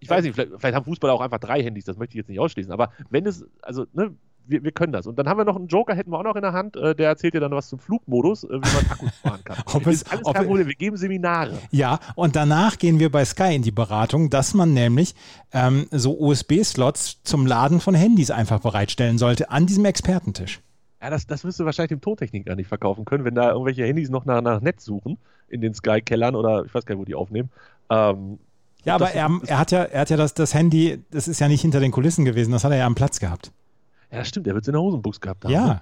Ich 0.00 0.08
weiß 0.08 0.24
nicht, 0.24 0.34
vielleicht, 0.34 0.52
vielleicht 0.58 0.76
haben 0.76 0.84
Fußballer 0.84 1.12
auch 1.12 1.20
einfach 1.20 1.38
drei 1.38 1.60
Handys, 1.62 1.84
das 1.84 1.96
möchte 1.96 2.12
ich 2.12 2.18
jetzt 2.18 2.28
nicht 2.28 2.38
ausschließen. 2.38 2.72
Aber 2.72 2.92
wenn 3.10 3.26
es, 3.26 3.44
also, 3.62 3.86
ne, 3.94 4.14
wir, 4.48 4.64
wir 4.64 4.72
können 4.72 4.92
das. 4.92 5.06
Und 5.06 5.18
dann 5.18 5.28
haben 5.28 5.38
wir 5.38 5.44
noch 5.44 5.56
einen 5.56 5.68
Joker, 5.68 5.94
hätten 5.94 6.10
wir 6.10 6.18
auch 6.18 6.24
noch 6.24 6.36
in 6.36 6.42
der 6.42 6.52
Hand, 6.52 6.76
äh, 6.76 6.94
der 6.94 7.08
erzählt 7.08 7.34
dir 7.34 7.40
dann 7.40 7.52
was 7.52 7.68
zum 7.68 7.78
Flugmodus, 7.78 8.44
äh, 8.44 8.48
wie 8.48 8.54
man 8.58 8.90
Akkus 8.90 9.10
sparen 9.18 9.44
kann. 9.44 9.56
Ob 9.74 9.86
es- 9.86 10.04
alles 10.10 10.24
ob 10.26 10.34
kein 10.34 10.46
Problem, 10.46 10.66
wir 10.66 10.74
geben 10.74 10.96
Seminare. 10.96 11.58
Ja, 11.70 11.98
und 12.14 12.36
danach 12.36 12.78
gehen 12.78 12.98
wir 12.98 13.10
bei 13.10 13.24
Sky 13.24 13.54
in 13.54 13.62
die 13.62 13.70
Beratung, 13.70 14.30
dass 14.30 14.54
man 14.54 14.72
nämlich 14.74 15.14
ähm, 15.52 15.86
so 15.90 16.18
USB-Slots 16.18 17.22
zum 17.22 17.46
Laden 17.46 17.80
von 17.80 17.94
Handys 17.94 18.30
einfach 18.30 18.60
bereitstellen 18.60 19.18
sollte 19.18 19.50
an 19.50 19.66
diesem 19.66 19.84
Expertentisch. 19.84 20.60
Ja, 21.00 21.10
das, 21.10 21.26
das 21.26 21.44
müsste 21.44 21.64
wahrscheinlich 21.64 21.90
dem 21.90 22.00
Tontechniker 22.00 22.56
nicht 22.56 22.66
verkaufen 22.68 23.04
können, 23.04 23.24
wenn 23.24 23.34
da 23.36 23.50
irgendwelche 23.52 23.84
Handys 23.84 24.10
noch 24.10 24.24
nach, 24.24 24.40
nach 24.42 24.60
Netz 24.60 24.84
suchen 24.84 25.18
in 25.48 25.60
den 25.60 25.72
Sky-Kellern 25.74 26.34
oder 26.34 26.64
ich 26.64 26.74
weiß 26.74 26.84
gar 26.86 26.94
nicht, 26.96 27.00
wo 27.00 27.04
die 27.04 27.14
aufnehmen. 27.14 27.50
Ähm, 27.88 28.38
Ja, 28.84 28.96
aber 28.96 29.12
er, 29.12 29.30
er 29.46 29.58
hat 29.58 29.70
ja, 29.70 29.84
er 29.84 30.00
hat 30.00 30.10
ja 30.10 30.16
das, 30.16 30.34
das 30.34 30.54
Handy, 30.54 31.02
das 31.10 31.28
ist 31.28 31.38
ja 31.40 31.46
nicht 31.48 31.60
hinter 31.62 31.78
den 31.80 31.92
Kulissen 31.92 32.24
gewesen, 32.24 32.50
das 32.52 32.64
hat 32.64 32.72
er 32.72 32.78
ja 32.78 32.86
am 32.86 32.94
Platz 32.96 33.20
gehabt. 33.20 33.52
Ja, 34.10 34.18
das 34.18 34.28
stimmt, 34.28 34.46
der 34.46 34.54
wird 34.54 34.62
es 34.64 34.68
in 34.68 34.72
der 34.72 34.82
Hosenbuchs 34.82 35.20
gehabt 35.20 35.44
haben. 35.44 35.52
Ja. 35.52 35.66
ne? 35.66 35.80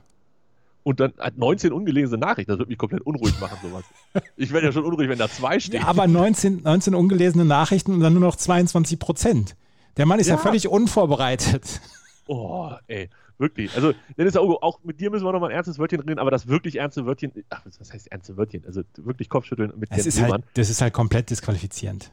Und 0.82 1.00
dann 1.00 1.12
hat 1.19 1.37
19 1.37 1.73
ungelesene 1.73 2.17
Nachrichten, 2.19 2.50
das 2.52 2.58
wird 2.61 2.69
mich 2.69 2.78
komplett 2.78 3.02
unruhig 3.02 3.38
machen, 3.40 3.58
sowas. 3.62 3.84
Ich 4.37 4.52
werde 4.52 4.67
ja 4.69 4.73
schon 4.73 4.84
unruhig, 4.84 5.08
wenn 5.08 5.19
da 5.19 5.28
zwei 5.28 5.58
stehen. 5.58 5.81
ja 5.81 5.88
aber 5.88 6.06
19, 6.06 6.62
19 6.62 6.94
ungelesene 6.94 7.44
Nachrichten 7.44 7.93
und 7.93 8.00
dann 8.00 8.12
nur 8.12 8.23
noch 8.23 8.37
22 8.37 8.99
Prozent. 9.00 9.56
Der 9.96 10.06
Mann 10.06 10.20
ist 10.20 10.28
ja, 10.28 10.34
Ja. 10.34 10.40
völlig 10.40 10.69
unvorbereitet. 10.69 11.81
Oh, 12.28 12.73
ey, 12.88 13.08
wirklich. 13.38 13.73
Also, 13.76 13.93
Dennis 14.19 14.37
Augo, 14.37 14.58
auch 14.61 14.81
mit 14.82 14.99
dir 14.99 15.12
müssen 15.12 15.25
wir 15.25 15.31
noch 15.31 15.38
mal 15.38 15.46
ein 15.50 15.52
ernstes 15.55 15.79
Wörtchen 15.79 16.00
reden, 16.00 16.19
aber 16.19 16.32
das 16.32 16.49
wirklich 16.49 16.75
ernste 16.75 17.06
Wörtchen, 17.06 17.31
ach, 17.50 17.62
was 17.79 17.93
heißt 17.93 18.11
ernste 18.11 18.37
Wörtchen? 18.37 18.64
Also 18.67 18.82
wirklich 18.96 19.29
Kopfschütteln 19.29 19.72
mit 19.76 19.90
Jens 19.93 20.06
ist 20.06 20.20
halt, 20.20 20.43
das 20.55 20.69
ist 20.69 20.82
halt 20.82 20.93
komplett 20.93 21.31
disqualifizierend. 21.31 22.11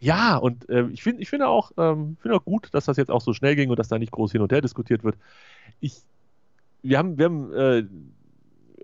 Ja, 0.00 0.36
und 0.36 0.68
ähm, 0.68 0.90
ich 0.92 1.04
finde 1.04 1.22
ich 1.22 1.30
finde 1.30 1.46
auch, 1.46 1.70
ähm, 1.78 2.16
finde 2.20 2.36
auch 2.38 2.44
gut, 2.44 2.70
dass 2.72 2.86
das 2.86 2.96
jetzt 2.96 3.12
auch 3.12 3.20
so 3.20 3.32
schnell 3.34 3.54
ging 3.54 3.70
und 3.70 3.78
dass 3.78 3.86
da 3.86 4.00
nicht 4.00 4.10
groß 4.10 4.32
hin 4.32 4.40
und 4.40 4.50
her 4.50 4.60
diskutiert 4.60 5.04
wird. 5.04 5.14
Ich, 5.82 6.00
wir 6.82 6.96
haben, 6.96 7.18
wir 7.18 7.26
haben, 7.26 7.52
äh, 7.52 7.84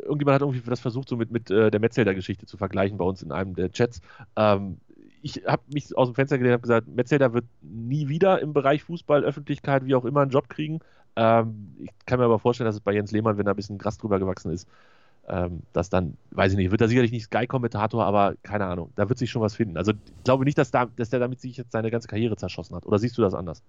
irgendjemand 0.02 0.34
hat 0.34 0.42
irgendwie 0.42 0.60
das 0.68 0.80
versucht, 0.80 1.08
so 1.08 1.16
mit, 1.16 1.30
mit 1.30 1.50
äh, 1.50 1.70
der 1.70 1.80
Metzelder-Geschichte 1.80 2.44
zu 2.44 2.58
vergleichen 2.58 2.98
bei 2.98 3.04
uns 3.06 3.22
in 3.22 3.32
einem 3.32 3.54
der 3.54 3.72
Chats. 3.72 4.02
Ähm, 4.36 4.76
ich 5.22 5.42
habe 5.46 5.62
mich 5.72 5.96
aus 5.96 6.08
dem 6.08 6.14
Fenster 6.14 6.38
gelehnt 6.38 6.56
und 6.56 6.62
gesagt, 6.62 6.88
Metzelder 6.88 7.32
wird 7.32 7.46
nie 7.62 8.08
wieder 8.08 8.40
im 8.40 8.52
Bereich 8.52 8.84
Fußball, 8.84 9.24
Öffentlichkeit, 9.24 9.86
wie 9.86 9.94
auch 9.94 10.04
immer, 10.04 10.20
einen 10.20 10.30
Job 10.30 10.48
kriegen. 10.48 10.80
Ähm, 11.16 11.74
ich 11.80 11.90
kann 12.06 12.18
mir 12.18 12.26
aber 12.26 12.38
vorstellen, 12.38 12.66
dass 12.66 12.76
es 12.76 12.80
bei 12.80 12.92
Jens 12.92 13.10
Lehmann, 13.10 13.38
wenn 13.38 13.46
da 13.46 13.52
ein 13.52 13.56
bisschen 13.56 13.78
Gras 13.78 13.98
drüber 13.98 14.18
gewachsen 14.18 14.52
ist, 14.52 14.68
ähm, 15.28 15.62
dass 15.72 15.90
dann, 15.90 16.16
weiß 16.30 16.52
ich 16.52 16.58
nicht, 16.58 16.70
wird 16.70 16.80
er 16.80 16.88
sicherlich 16.88 17.12
nicht 17.12 17.24
Sky-Kommentator, 17.24 18.04
aber 18.04 18.34
keine 18.42 18.66
Ahnung, 18.66 18.92
da 18.96 19.08
wird 19.08 19.18
sich 19.18 19.30
schon 19.30 19.42
was 19.42 19.54
finden. 19.56 19.76
Also 19.76 19.92
ich 19.92 20.24
glaube 20.24 20.44
nicht, 20.44 20.58
dass, 20.58 20.70
da, 20.70 20.86
dass 20.96 21.10
der 21.10 21.20
damit 21.20 21.40
sich 21.40 21.56
jetzt 21.56 21.72
seine 21.72 21.90
ganze 21.90 22.08
Karriere 22.08 22.36
zerschossen 22.36 22.76
hat. 22.76 22.86
Oder 22.86 22.98
siehst 22.98 23.18
du 23.18 23.22
das 23.22 23.34
anders? 23.34 23.62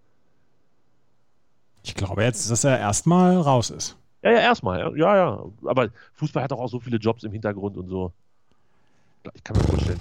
Ich 1.90 1.96
glaube 1.96 2.24
jetzt, 2.24 2.52
dass 2.52 2.64
er 2.64 2.78
erstmal 2.78 3.36
raus 3.36 3.72
ist. 3.72 3.98
Ja, 4.22 4.32
ja, 4.32 4.40
erstmal, 4.40 4.96
ja, 4.96 5.16
ja. 5.16 5.44
Aber 5.66 5.90
Fußball 6.14 6.44
hat 6.44 6.52
doch 6.52 6.60
auch 6.60 6.68
so 6.68 6.80
viele 6.80 6.98
Jobs 6.98 7.24
im 7.24 7.32
Hintergrund 7.32 7.78
und 7.78 7.90
so. 7.90 8.12
Ich 9.34 9.44
kann 9.44 9.58
mir 9.58 9.64
vorstellen. 9.64 10.00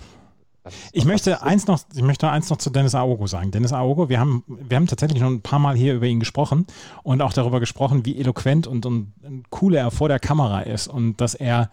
Ich 0.92 1.06
möchte 1.06 1.42
eins 1.42 1.66
noch, 1.66 1.80
ich 1.94 2.02
möchte 2.02 2.28
eins 2.28 2.50
noch 2.50 2.58
zu 2.58 2.68
Dennis 2.68 2.94
Aogo 2.94 3.26
sagen. 3.26 3.52
Dennis 3.52 3.72
Aogo, 3.72 4.10
wir 4.10 4.20
haben, 4.20 4.44
wir 4.46 4.76
haben 4.76 4.86
tatsächlich 4.86 5.22
schon 5.22 5.36
ein 5.36 5.40
paar 5.40 5.58
Mal 5.58 5.76
hier 5.76 5.94
über 5.94 6.04
ihn 6.04 6.20
gesprochen 6.20 6.66
und 7.02 7.22
auch 7.22 7.32
darüber 7.32 7.58
gesprochen, 7.58 8.04
wie 8.04 8.20
eloquent 8.20 8.66
und, 8.66 8.84
und 8.84 9.14
cool 9.62 9.74
er 9.74 9.90
vor 9.90 10.08
der 10.08 10.18
Kamera 10.18 10.60
ist 10.60 10.88
und 10.88 11.22
dass 11.22 11.34
er, 11.34 11.70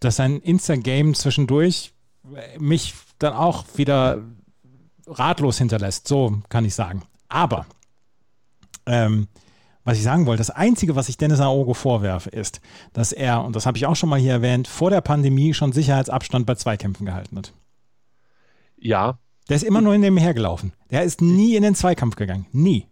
dass 0.00 0.16
sein 0.16 0.40
Insta-Game 0.40 1.14
zwischendurch 1.14 1.92
mich 2.58 2.94
dann 3.20 3.32
auch 3.32 3.64
wieder 3.76 4.22
ratlos 5.06 5.58
hinterlässt. 5.58 6.08
So 6.08 6.38
kann 6.48 6.64
ich 6.64 6.74
sagen. 6.74 7.02
Aber 7.28 7.66
ähm, 8.86 9.28
was 9.84 9.98
ich 9.98 10.02
sagen 10.02 10.26
wollte, 10.26 10.40
das 10.40 10.50
Einzige, 10.50 10.96
was 10.96 11.08
ich 11.08 11.16
Dennis 11.16 11.40
Aogo 11.40 11.72
vorwerfe, 11.74 12.30
ist, 12.30 12.60
dass 12.92 13.12
er, 13.12 13.44
und 13.44 13.54
das 13.54 13.66
habe 13.66 13.78
ich 13.78 13.86
auch 13.86 13.94
schon 13.94 14.08
mal 14.08 14.18
hier 14.18 14.32
erwähnt, 14.32 14.66
vor 14.66 14.90
der 14.90 15.00
Pandemie 15.00 15.54
schon 15.54 15.72
Sicherheitsabstand 15.72 16.44
bei 16.44 16.56
Zweikämpfen 16.56 17.06
gehalten 17.06 17.38
hat. 17.38 17.52
Ja, 18.76 19.18
Der 19.48 19.56
ist 19.56 19.62
immer 19.62 19.80
nur 19.80 19.94
in 19.94 20.02
dem 20.02 20.16
hergelaufen. 20.16 20.72
Der 20.90 21.04
ist 21.04 21.20
nie 21.20 21.54
in 21.54 21.62
den 21.62 21.76
Zweikampf 21.76 22.16
gegangen. 22.16 22.46
Nie. 22.52 22.86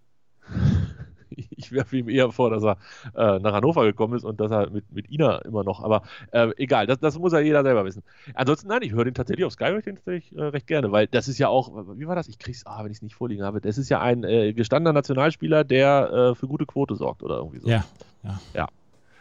ich 1.30 1.72
werfe 1.72 1.96
ihm 1.96 2.08
eher 2.08 2.30
vor, 2.32 2.50
dass 2.50 2.62
er 2.62 2.76
äh, 3.14 3.38
nach 3.38 3.52
Hannover 3.52 3.84
gekommen 3.84 4.14
ist 4.14 4.24
und 4.24 4.40
dass 4.40 4.50
er 4.50 4.70
mit, 4.70 4.90
mit 4.92 5.10
Ina 5.10 5.38
immer 5.38 5.64
noch, 5.64 5.82
aber 5.82 6.02
äh, 6.32 6.50
egal, 6.56 6.86
das, 6.86 6.98
das 6.98 7.18
muss 7.18 7.32
ja 7.32 7.40
jeder 7.40 7.62
selber 7.62 7.84
wissen. 7.84 8.02
Ansonsten, 8.34 8.68
nein, 8.68 8.82
ich 8.82 8.92
höre 8.92 9.04
den 9.04 9.14
tatsächlich 9.14 9.44
auf 9.44 9.52
Sky, 9.52 9.66
höre 9.66 9.78
ich 9.78 9.84
den 9.84 9.96
tatsächlich 9.96 10.36
äh, 10.36 10.42
recht 10.42 10.66
gerne, 10.66 10.92
weil 10.92 11.06
das 11.06 11.28
ist 11.28 11.38
ja 11.38 11.48
auch, 11.48 11.72
wie 11.96 12.06
war 12.06 12.16
das? 12.16 12.28
Ich 12.28 12.38
krieg's, 12.38 12.66
ah, 12.66 12.84
wenn 12.84 12.90
ich 12.90 12.98
es 12.98 13.02
nicht 13.02 13.14
vorliegen 13.14 13.44
habe, 13.44 13.60
das 13.60 13.78
ist 13.78 13.88
ja 13.88 14.00
ein 14.00 14.24
äh, 14.24 14.52
gestandener 14.52 14.92
Nationalspieler, 14.92 15.64
der 15.64 16.10
äh, 16.10 16.34
für 16.34 16.46
gute 16.48 16.66
Quote 16.66 16.96
sorgt 16.96 17.22
oder 17.22 17.36
irgendwie 17.36 17.60
so. 17.60 17.68
Ja. 17.68 18.68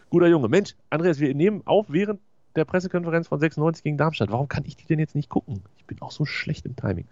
Guter 0.09 0.27
Junge. 0.27 0.47
Mensch, 0.47 0.75
Andreas, 0.89 1.19
wir 1.19 1.33
nehmen 1.33 1.61
auf 1.65 1.87
während 1.89 2.19
der 2.55 2.65
Pressekonferenz 2.65 3.27
von 3.27 3.39
96 3.39 3.83
gegen 3.83 3.97
Darmstadt. 3.97 4.31
Warum 4.31 4.47
kann 4.47 4.63
ich 4.65 4.75
die 4.75 4.85
denn 4.85 4.99
jetzt 4.99 5.15
nicht 5.15 5.29
gucken? 5.29 5.63
Ich 5.77 5.85
bin 5.85 6.01
auch 6.01 6.11
so 6.11 6.25
schlecht 6.25 6.65
im 6.65 6.75
Timing. 6.75 7.05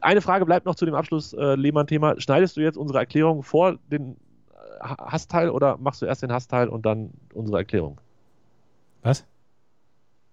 Eine 0.00 0.20
Frage 0.20 0.46
bleibt 0.46 0.66
noch 0.66 0.74
zu 0.74 0.84
dem 0.86 0.94
Abschluss 0.94 1.32
äh, 1.32 1.54
Lehmann-Thema. 1.54 2.20
Schneidest 2.20 2.56
du 2.56 2.60
jetzt 2.60 2.76
unsere 2.78 2.98
Erklärung 2.98 3.42
vor 3.42 3.78
den 3.90 4.12
äh, 4.80 4.84
Ha- 4.84 5.12
Hassteil 5.12 5.50
oder 5.50 5.76
machst 5.78 6.02
du 6.02 6.06
erst 6.06 6.22
den 6.22 6.32
Hassteil 6.32 6.68
und 6.68 6.86
dann 6.86 7.10
unsere 7.34 7.58
Erklärung? 7.58 8.00
Was? 9.02 9.24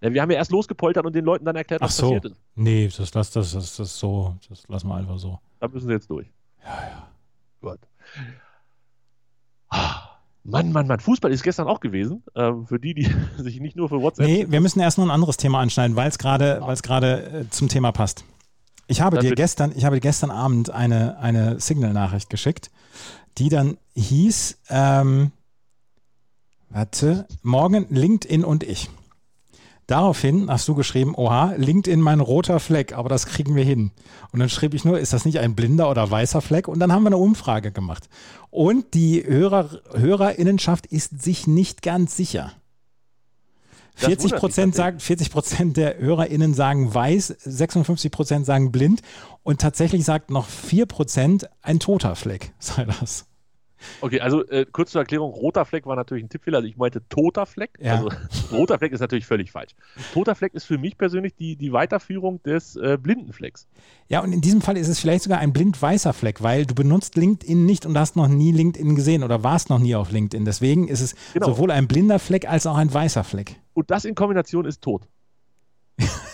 Ja, 0.01 0.13
wir 0.13 0.21
haben 0.21 0.29
ja 0.31 0.37
erst 0.37 0.51
losgepoltert 0.51 1.05
und 1.05 1.13
den 1.15 1.25
Leuten 1.25 1.45
dann 1.45 1.55
erklärt, 1.55 1.81
Ach 1.81 1.87
was 1.87 1.97
so. 1.97 2.05
passiert 2.13 2.25
ist. 2.25 2.41
Nee, 2.55 2.87
das, 2.95 3.11
das, 3.11 3.31
das, 3.31 3.51
das, 3.53 3.75
das 3.77 3.97
so, 3.99 4.35
das 4.47 4.67
lassen 4.67 4.87
wir 4.87 4.95
einfach 4.95 5.17
so. 5.17 5.39
Da 5.59 5.67
müssen 5.67 5.87
sie 5.87 5.93
jetzt 5.93 6.09
durch. 6.09 6.27
Ja, 6.63 6.69
ja. 6.89 7.07
Gut. 7.61 7.79
Mann, 10.47 10.71
Mann, 10.71 10.87
Mann, 10.87 10.99
Fußball 10.99 11.31
ist 11.31 11.43
gestern 11.43 11.67
auch 11.67 11.81
gewesen. 11.81 12.23
Ähm, 12.33 12.65
für 12.65 12.79
die, 12.79 12.93
die 12.93 13.07
sich 13.37 13.59
nicht 13.59 13.75
nur 13.75 13.89
für 13.89 14.01
WhatsApp. 14.01 14.25
Nee, 14.25 14.45
wir 14.49 14.61
müssen 14.61 14.79
erst 14.79 14.97
noch 14.97 15.05
ein 15.05 15.11
anderes 15.11 15.37
Thema 15.37 15.59
anschneiden, 15.59 15.95
weil 15.95 16.07
es 16.07 16.17
gerade 16.17 17.23
äh, 17.23 17.49
zum 17.49 17.67
Thema 17.67 17.91
passt. 17.91 18.23
Ich 18.87 19.01
habe 19.01 19.19
dir 19.19 19.35
gestern, 19.35 19.73
ich 19.75 19.83
habe 19.83 19.97
dir 19.97 20.01
gestern 20.01 20.31
Abend 20.31 20.69
eine, 20.69 21.19
eine 21.19 21.59
Signal-Nachricht 21.59 22.29
geschickt, 22.29 22.71
die 23.37 23.49
dann 23.49 23.77
hieß, 23.95 24.59
ähm, 24.69 25.31
warte, 26.69 27.27
morgen 27.43 27.85
LinkedIn 27.89 28.45
und 28.45 28.63
ich. 28.63 28.89
Daraufhin 29.87 30.49
hast 30.51 30.67
du 30.67 30.75
geschrieben, 30.75 31.15
oha, 31.15 31.53
LinkedIn 31.55 32.01
mein 32.01 32.19
roter 32.19 32.59
Fleck, 32.59 32.91
aber 32.91 33.07
das 33.07 33.25
kriegen 33.25 33.55
wir 33.55 33.63
hin. 33.63 33.91
Und 34.33 34.41
dann 34.41 34.49
schrieb 34.49 34.73
ich 34.73 34.83
nur, 34.83 34.99
ist 34.99 35.13
das 35.13 35.23
nicht 35.23 35.39
ein 35.39 35.55
blinder 35.55 35.89
oder 35.89 36.11
weißer 36.11 36.41
Fleck? 36.41 36.67
Und 36.67 36.79
dann 36.79 36.91
haben 36.91 37.03
wir 37.03 37.07
eine 37.07 37.17
Umfrage 37.17 37.71
gemacht. 37.71 38.09
Und 38.49 38.93
die 38.93 39.23
Hörer, 39.25 39.69
Hörerinnenschaft 39.93 40.87
ist 40.87 41.21
sich 41.21 41.47
nicht 41.47 41.81
ganz 41.83 42.17
sicher. 42.17 42.51
Das 43.95 44.07
40 44.07 44.23
wundert 44.23 44.31
mich 44.33 44.39
Prozent 44.41 44.75
sagen, 44.75 44.99
40 44.99 45.31
Prozent 45.31 45.77
der 45.77 45.97
HörerInnen 45.97 46.53
sagen 46.53 46.93
weiß, 46.93 47.27
56 47.27 48.11
Prozent 48.11 48.45
sagen 48.45 48.73
blind 48.73 49.01
und 49.41 49.61
tatsächlich 49.61 50.03
sagt 50.03 50.29
noch 50.29 50.47
4 50.47 50.85
Prozent 50.85 51.49
ein 51.61 51.79
toter 51.79 52.15
Fleck 52.15 52.53
sei 52.59 52.85
das. 52.85 53.25
Okay, 54.01 54.19
also 54.21 54.45
äh, 54.47 54.65
kurz 54.71 54.91
zur 54.91 55.01
Erklärung: 55.01 55.31
roter 55.31 55.65
Fleck 55.65 55.85
war 55.85 55.95
natürlich 55.95 56.23
ein 56.23 56.29
Tippfehler. 56.29 56.57
Also 56.57 56.67
ich 56.67 56.77
meinte 56.77 57.01
toter 57.09 57.45
Fleck. 57.45 57.71
Ja. 57.79 57.95
Also 57.95 58.09
roter 58.51 58.77
Fleck 58.77 58.91
ist 58.91 58.99
natürlich 59.01 59.25
völlig 59.25 59.51
falsch. 59.51 59.73
Toter 60.13 60.35
Fleck 60.35 60.53
ist 60.53 60.65
für 60.65 60.77
mich 60.77 60.97
persönlich 60.97 61.35
die, 61.35 61.55
die 61.55 61.71
Weiterführung 61.73 62.41
des 62.43 62.75
äh, 62.75 62.97
blinden 63.01 63.33
Flecks. 63.33 63.67
Ja, 64.07 64.21
und 64.21 64.31
in 64.33 64.41
diesem 64.41 64.61
Fall 64.61 64.77
ist 64.77 64.87
es 64.87 64.99
vielleicht 64.99 65.23
sogar 65.23 65.39
ein 65.39 65.53
blind 65.53 65.81
weißer 65.81 66.13
Fleck, 66.13 66.41
weil 66.41 66.65
du 66.65 66.73
benutzt 66.75 67.15
LinkedIn 67.15 67.65
nicht 67.65 67.85
und 67.85 67.97
hast 67.97 68.15
noch 68.15 68.27
nie 68.27 68.51
LinkedIn 68.51 68.95
gesehen 68.95 69.23
oder 69.23 69.43
warst 69.43 69.69
noch 69.69 69.79
nie 69.79 69.95
auf 69.95 70.11
LinkedIn. 70.11 70.45
Deswegen 70.45 70.87
ist 70.87 71.01
es 71.01 71.15
Genau. 71.33 71.47
sowohl 71.47 71.71
ein 71.71 71.87
blinder 71.87 72.19
Fleck 72.19 72.49
als 72.49 72.65
auch 72.65 72.77
ein 72.77 72.93
weißer 72.93 73.23
Fleck. 73.23 73.55
Und 73.73 73.91
das 73.91 74.05
in 74.05 74.15
Kombination 74.15 74.65
ist 74.65 74.81
tot. 74.81 75.07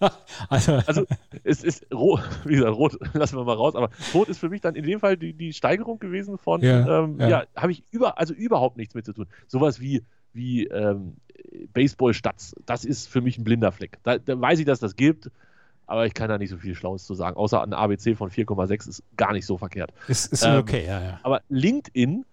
Also, 0.48 0.80
Also 0.86 1.06
es 1.44 1.64
ist 1.64 1.86
rot, 1.92 2.20
wie 2.44 2.56
gesagt, 2.56 2.76
rot 2.76 2.98
lassen 3.14 3.36
wir 3.36 3.44
mal 3.44 3.54
raus, 3.54 3.74
aber 3.74 3.90
rot 4.14 4.28
ist 4.28 4.38
für 4.38 4.48
mich 4.48 4.60
dann 4.60 4.74
in 4.74 4.84
dem 4.84 5.00
Fall 5.00 5.16
die, 5.16 5.32
die 5.32 5.52
Steigerung 5.52 5.98
gewesen 5.98 6.38
von, 6.38 6.60
Ja, 6.62 7.04
ähm, 7.04 7.18
ja. 7.18 7.28
ja, 7.28 7.44
habe 7.56 7.72
ich 7.72 7.82
über, 7.90 8.18
also 8.18 8.34
überhaupt 8.34 8.76
nichts 8.76 8.94
mit 8.94 9.04
zu 9.04 9.12
tun. 9.12 9.26
Sowas 9.46 9.80
wie, 9.80 10.02
wie 10.32 10.66
ähm, 10.66 11.16
Baseball-Stats, 11.72 12.54
das 12.66 12.84
ist 12.84 13.08
für 13.08 13.20
mich 13.20 13.38
ein 13.38 13.44
blinder 13.44 13.72
Fleck. 13.72 13.98
Da, 14.02 14.18
da 14.18 14.40
weiß 14.40 14.58
ich, 14.58 14.66
dass 14.66 14.80
das 14.80 14.96
gibt, 14.96 15.30
aber 15.86 16.06
ich 16.06 16.14
kann 16.14 16.28
da 16.28 16.38
nicht 16.38 16.50
so 16.50 16.56
viel 16.56 16.74
Schlaues 16.74 17.06
zu 17.06 17.14
sagen, 17.14 17.36
außer 17.36 17.62
ein 17.62 17.72
ABC 17.72 18.16
von 18.16 18.30
4,6 18.30 18.88
ist 18.88 19.02
gar 19.16 19.32
nicht 19.32 19.46
so 19.46 19.56
verkehrt. 19.56 19.92
ist, 20.08 20.32
ist 20.32 20.44
ähm, 20.44 20.58
okay, 20.58 20.84
ja, 20.86 21.00
ja. 21.00 21.20
Aber 21.22 21.42
LinkedIn, 21.48 22.24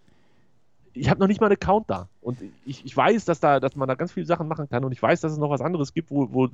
ich 0.94 1.10
habe 1.10 1.20
noch 1.20 1.28
nicht 1.28 1.40
mal 1.40 1.48
einen 1.48 1.56
Account 1.56 1.90
da. 1.90 2.08
Und 2.22 2.40
ich, 2.66 2.86
ich 2.86 2.96
weiß, 2.96 3.26
dass, 3.26 3.40
da, 3.40 3.60
dass 3.60 3.76
man 3.76 3.88
da 3.88 3.96
ganz 3.96 4.12
viele 4.12 4.26
Sachen 4.26 4.48
machen 4.48 4.70
kann. 4.70 4.84
Und 4.84 4.92
ich 4.92 5.02
weiß, 5.02 5.22
dass 5.22 5.32
es 5.32 5.38
noch 5.38 5.50
was 5.50 5.62
anderes 5.62 5.94
gibt, 5.94 6.12
wo, 6.12 6.32
wo 6.32 6.50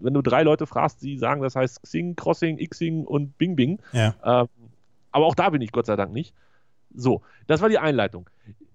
wenn 0.00 0.14
du 0.14 0.22
drei 0.22 0.42
Leute 0.42 0.66
fragst, 0.66 1.02
die 1.02 1.18
sagen, 1.18 1.42
das 1.42 1.56
heißt 1.56 1.82
Xing, 1.82 2.16
Crossing, 2.16 2.56
Xing 2.68 3.04
und 3.04 3.36
Bing 3.38 3.56
Bing. 3.56 3.80
ja. 3.92 4.14
Ähm, 4.24 4.48
aber 5.12 5.26
auch 5.26 5.34
da 5.34 5.50
bin 5.50 5.60
ich 5.60 5.72
Gott 5.72 5.86
sei 5.86 5.96
Dank 5.96 6.12
nicht. 6.12 6.34
So, 6.94 7.22
das 7.46 7.60
war 7.60 7.68
die 7.68 7.78
Einleitung. 7.78 8.30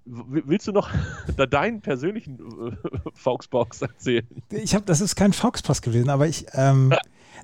Willst 0.06 0.68
du 0.68 0.72
noch 0.72 0.90
deinen 1.50 1.82
persönlichen 1.82 2.40
äh, 2.40 2.98
Foxbox 3.14 3.82
erzählen? 3.82 4.28
Ich 4.52 4.76
habe, 4.76 4.86
das 4.86 5.02
ist 5.02 5.16
kein 5.16 5.34
Foxpass 5.34 5.82
gewesen, 5.82 6.10
aber 6.10 6.28
ich, 6.28 6.46
ähm, 6.54 6.94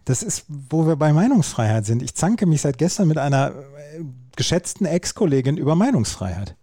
das 0.05 0.23
ist, 0.23 0.45
wo 0.47 0.85
wir 0.85 0.95
bei 0.95 1.13
Meinungsfreiheit 1.13 1.85
sind. 1.85 2.03
Ich 2.03 2.15
zanke 2.15 2.45
mich 2.45 2.61
seit 2.61 2.77
gestern 2.77 3.07
mit 3.07 3.17
einer 3.17 3.51
äh, 3.51 4.03
geschätzten 4.35 4.85
Ex-Kollegin 4.85 5.57
über 5.57 5.75
Meinungsfreiheit. 5.75 6.55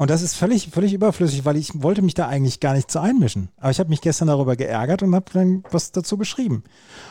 Und 0.00 0.08
das 0.08 0.22
ist 0.22 0.34
völlig, 0.34 0.70
völlig 0.72 0.94
überflüssig, 0.94 1.44
weil 1.44 1.58
ich 1.58 1.82
wollte 1.82 2.00
mich 2.00 2.14
da 2.14 2.26
eigentlich 2.26 2.58
gar 2.58 2.72
nicht 2.72 2.90
so 2.90 3.00
einmischen. 3.00 3.50
Aber 3.58 3.70
ich 3.70 3.78
habe 3.78 3.90
mich 3.90 4.00
gestern 4.00 4.28
darüber 4.28 4.56
geärgert 4.56 5.02
und 5.02 5.14
habe 5.14 5.26
dann 5.30 5.62
was 5.72 5.92
dazu 5.92 6.16
geschrieben. 6.16 6.64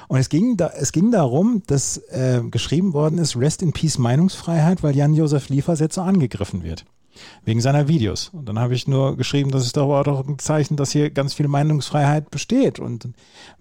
Und 0.07 0.17
es 0.17 0.27
ging, 0.27 0.57
da, 0.57 0.71
es 0.75 0.91
ging 0.91 1.11
darum, 1.11 1.61
dass 1.67 1.97
äh, 2.09 2.41
geschrieben 2.49 2.93
worden 2.93 3.19
ist, 3.19 3.35
Rest 3.37 3.61
in 3.61 3.73
Peace 3.73 3.99
Meinungsfreiheit, 3.99 4.81
weil 4.81 4.95
Jan-Josef 4.95 5.49
Liefers 5.49 5.79
jetzt 5.79 5.93
so 5.93 6.01
angegriffen 6.01 6.63
wird. 6.63 6.83
Wegen 7.45 7.61
seiner 7.61 7.87
Videos. 7.87 8.29
Und 8.29 8.47
dann 8.47 8.59
habe 8.59 8.73
ich 8.73 8.87
nur 8.87 9.17
geschrieben, 9.17 9.51
das 9.51 9.65
ist 9.65 9.77
doch 9.77 10.03
doch 10.03 10.27
ein 10.27 10.39
Zeichen, 10.39 10.77
dass 10.77 10.91
hier 10.91 11.09
ganz 11.09 11.33
viel 11.33 11.47
Meinungsfreiheit 11.47 12.31
besteht. 12.31 12.79
Und 12.79 13.09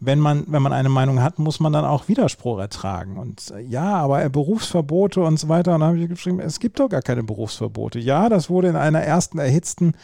wenn 0.00 0.18
man, 0.18 0.44
wenn 0.48 0.62
man 0.62 0.72
eine 0.72 0.88
Meinung 0.88 1.22
hat, 1.22 1.38
muss 1.38 1.60
man 1.60 1.72
dann 1.72 1.84
auch 1.84 2.08
Widerspruch 2.08 2.58
ertragen. 2.58 3.18
Und 3.18 3.50
äh, 3.50 3.60
ja, 3.60 3.96
aber 3.96 4.24
äh, 4.24 4.28
Berufsverbote 4.28 5.20
und 5.20 5.38
so 5.38 5.48
weiter. 5.48 5.74
Und 5.74 5.80
dann 5.80 5.88
habe 5.88 5.98
ich 5.98 6.08
geschrieben, 6.08 6.40
es 6.40 6.60
gibt 6.60 6.80
doch 6.80 6.88
gar 6.88 7.02
keine 7.02 7.22
Berufsverbote. 7.22 7.98
Ja, 7.98 8.28
das 8.28 8.50
wurde 8.50 8.68
in 8.68 8.76
einer 8.76 9.00
ersten 9.00 9.38
erhitzten 9.38 9.94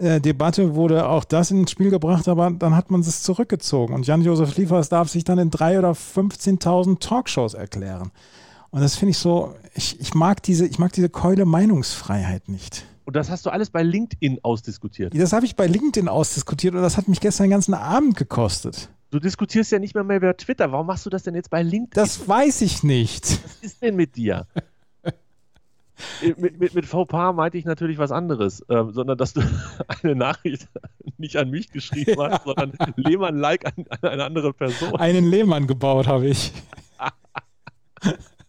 äh, 0.00 0.20
Debatte 0.20 0.74
wurde 0.74 1.08
auch 1.08 1.24
das 1.24 1.50
ins 1.50 1.70
Spiel 1.70 1.90
gebracht, 1.90 2.26
aber 2.26 2.50
dann 2.50 2.74
hat 2.74 2.90
man 2.90 3.02
es 3.02 3.22
zurückgezogen. 3.22 3.94
Und 3.94 4.06
Jan-Josef 4.06 4.56
Liefers 4.56 4.88
darf 4.88 5.10
sich 5.10 5.24
dann 5.24 5.38
in 5.38 5.50
drei 5.50 5.78
oder 5.78 5.92
15.000 5.92 7.00
Talkshows 7.00 7.54
erklären. 7.54 8.10
Und 8.70 8.80
das 8.80 8.96
finde 8.96 9.10
ich 9.10 9.18
so, 9.18 9.54
ich, 9.74 10.00
ich 10.00 10.14
mag 10.14 10.42
diese, 10.42 10.66
ich 10.66 10.78
mag 10.78 10.92
diese 10.92 11.08
Keule 11.08 11.44
Meinungsfreiheit 11.44 12.48
nicht. 12.48 12.84
Und 13.04 13.16
das 13.16 13.28
hast 13.28 13.44
du 13.44 13.50
alles 13.50 13.70
bei 13.70 13.82
LinkedIn 13.82 14.38
ausdiskutiert. 14.44 15.12
Das 15.18 15.32
habe 15.32 15.44
ich 15.44 15.56
bei 15.56 15.66
LinkedIn 15.66 16.08
ausdiskutiert 16.08 16.74
und 16.74 16.82
das 16.82 16.96
hat 16.96 17.08
mich 17.08 17.20
gestern 17.20 17.44
den 17.44 17.50
ganzen 17.50 17.74
Abend 17.74 18.16
gekostet. 18.16 18.88
Du 19.10 19.18
diskutierst 19.18 19.72
ja 19.72 19.80
nicht 19.80 19.94
mehr, 19.94 20.04
mehr 20.04 20.18
über 20.18 20.36
Twitter. 20.36 20.70
Warum 20.70 20.86
machst 20.86 21.04
du 21.06 21.10
das 21.10 21.24
denn 21.24 21.34
jetzt 21.34 21.50
bei 21.50 21.62
LinkedIn? 21.62 21.90
Das 21.94 22.28
weiß 22.28 22.60
ich 22.60 22.84
nicht. 22.84 23.42
Was 23.42 23.56
ist 23.62 23.82
denn 23.82 23.96
mit 23.96 24.16
dir? 24.16 24.46
Äh, 26.22 26.34
mit, 26.38 26.58
mit, 26.58 26.74
mit 26.74 26.86
Fauxpas 26.86 27.34
meinte 27.34 27.58
ich 27.58 27.66
natürlich 27.66 27.98
was 27.98 28.10
anderes, 28.10 28.64
ähm, 28.70 28.90
sondern 28.90 29.18
dass 29.18 29.34
du 29.34 29.42
eine 30.02 30.14
Nachricht 30.14 30.66
nicht 31.18 31.36
an 31.36 31.50
mich 31.50 31.70
geschrieben 31.70 32.16
hast, 32.18 32.44
sondern 32.44 32.72
Lehmann-like 32.96 33.66
an, 33.66 33.84
an 33.90 34.08
eine 34.08 34.24
andere 34.24 34.54
Person. 34.54 34.96
Einen 34.96 35.28
Lehmann 35.28 35.66
gebaut 35.66 36.06
habe 36.06 36.28
ich. 36.28 36.54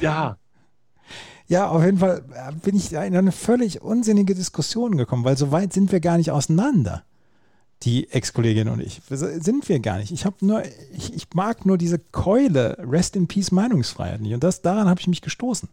Ja, 0.00 0.36
ja, 1.50 1.68
auf 1.68 1.84
jeden 1.84 1.98
Fall 1.98 2.22
äh, 2.32 2.52
bin 2.52 2.76
ich 2.76 2.90
da 2.90 3.02
in 3.02 3.16
eine 3.16 3.32
völlig 3.32 3.82
unsinnige 3.82 4.36
Diskussion 4.36 4.96
gekommen, 4.96 5.24
weil 5.24 5.36
so 5.36 5.50
weit 5.50 5.72
sind 5.72 5.90
wir 5.90 5.98
gar 5.98 6.16
nicht 6.16 6.30
auseinander. 6.30 7.02
Die 7.82 8.08
Ex-Kollegin 8.08 8.68
und 8.68 8.80
ich. 8.80 9.02
Sind 9.08 9.68
wir 9.68 9.80
gar 9.80 9.98
nicht. 9.98 10.12
Ich 10.12 10.24
habe 10.24 10.36
nur, 10.42 10.62
ich, 10.92 11.12
ich 11.12 11.26
mag 11.34 11.66
nur 11.66 11.76
diese 11.76 11.98
Keule, 11.98 12.76
Rest 12.78 13.16
in 13.16 13.26
Peace 13.26 13.50
Meinungsfreiheit 13.50 14.20
nicht. 14.20 14.32
Und 14.32 14.44
das, 14.44 14.62
daran 14.62 14.88
habe 14.88 15.00
ich 15.00 15.08
mich 15.08 15.22
gestoßen. 15.22 15.68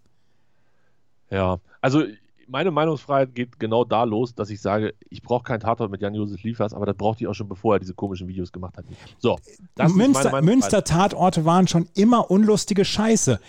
ja. 1.29 1.59
Also 1.79 2.05
meine 2.47 2.71
Meinungsfreiheit 2.71 3.35
geht 3.35 3.59
genau 3.59 3.83
da 3.83 4.03
los, 4.03 4.33
dass 4.33 4.49
ich 4.49 4.61
sage, 4.61 4.93
ich 5.09 5.21
brauche 5.21 5.43
keinen 5.43 5.59
Tatort 5.59 5.91
mit 5.91 6.01
Jan-Josef 6.01 6.41
Liefers, 6.43 6.73
aber 6.73 6.85
das 6.85 6.95
brauchte 6.95 7.23
ich 7.23 7.27
auch 7.27 7.33
schon, 7.33 7.47
bevor 7.47 7.75
er 7.75 7.79
diese 7.79 7.93
komischen 7.93 8.27
Videos 8.27 8.51
gemacht 8.51 8.77
hat. 8.77 8.85
So, 9.19 9.37
Münster, 9.77 9.93
Meinungsfreiheit. 9.93 10.43
Münster-Tatorte 10.43 11.45
waren 11.45 11.67
schon 11.67 11.87
immer 11.95 12.31
unlustige 12.31 12.85
Scheiße. 12.85 13.39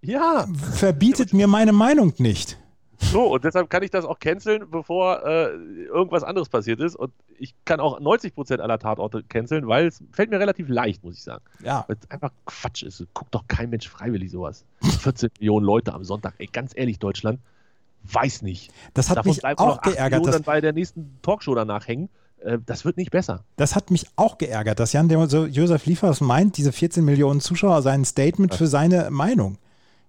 Ja, 0.00 0.46
Verbietet 0.72 1.32
mir 1.32 1.46
meine 1.48 1.72
Meinung 1.72 2.14
nicht. 2.18 2.58
so, 2.98 3.32
und 3.32 3.44
deshalb 3.44 3.70
kann 3.70 3.82
ich 3.82 3.90
das 3.90 4.04
auch 4.04 4.18
canceln, 4.18 4.68
bevor 4.70 5.24
äh, 5.24 5.52
irgendwas 5.86 6.22
anderes 6.24 6.48
passiert 6.48 6.80
ist. 6.80 6.96
Und 6.96 7.12
ich 7.38 7.54
kann 7.64 7.78
auch 7.80 8.00
90% 8.00 8.58
aller 8.58 8.78
Tatorte 8.78 9.22
canceln, 9.22 9.68
weil 9.68 9.86
es 9.86 10.02
fällt 10.12 10.30
mir 10.30 10.40
relativ 10.40 10.68
leicht, 10.68 11.04
muss 11.04 11.16
ich 11.16 11.22
sagen. 11.22 11.44
Ja, 11.64 11.84
Weil 11.86 11.96
es 12.00 12.10
einfach 12.10 12.32
Quatsch 12.44 12.82
ist. 12.82 13.04
Guckt 13.14 13.34
doch 13.34 13.44
kein 13.46 13.70
Mensch 13.70 13.88
freiwillig 13.88 14.30
sowas. 14.30 14.64
14 14.82 15.30
Millionen 15.38 15.64
Leute 15.66 15.94
am 15.94 16.02
Sonntag. 16.04 16.34
Ey, 16.38 16.46
ganz 16.46 16.72
ehrlich, 16.74 16.98
Deutschland, 16.98 17.40
weiß 18.02 18.42
nicht. 18.42 18.72
das 18.94 19.10
hat 19.10 19.18
Davon 19.18 19.30
mich 19.30 19.44
auch 19.44 19.80
geärgert. 19.82 20.20
Millionen 20.20 20.26
Dass, 20.26 20.34
dann 20.34 20.42
bei 20.44 20.60
der 20.60 20.72
nächsten 20.72 21.18
Talkshow 21.22 21.54
danach 21.54 21.86
hängen. 21.88 22.08
Äh, 22.40 22.58
das 22.64 22.84
wird 22.84 22.96
nicht 22.96 23.10
besser. 23.10 23.44
das 23.56 23.74
hat 23.74 23.90
mich 23.90 24.06
auch 24.16 24.38
geärgert, 24.38 24.78
dass 24.78 24.92
Jan 24.92 25.08
so 25.28 25.46
Josef 25.46 25.86
Liefers 25.86 26.20
meint, 26.20 26.56
diese 26.56 26.72
14 26.72 27.04
Millionen 27.04 27.40
Zuschauer 27.40 27.82
seien 27.82 28.02
ein 28.02 28.04
Statement 28.04 28.54
für 28.54 28.66
seine 28.66 29.10
Meinung. 29.10 29.58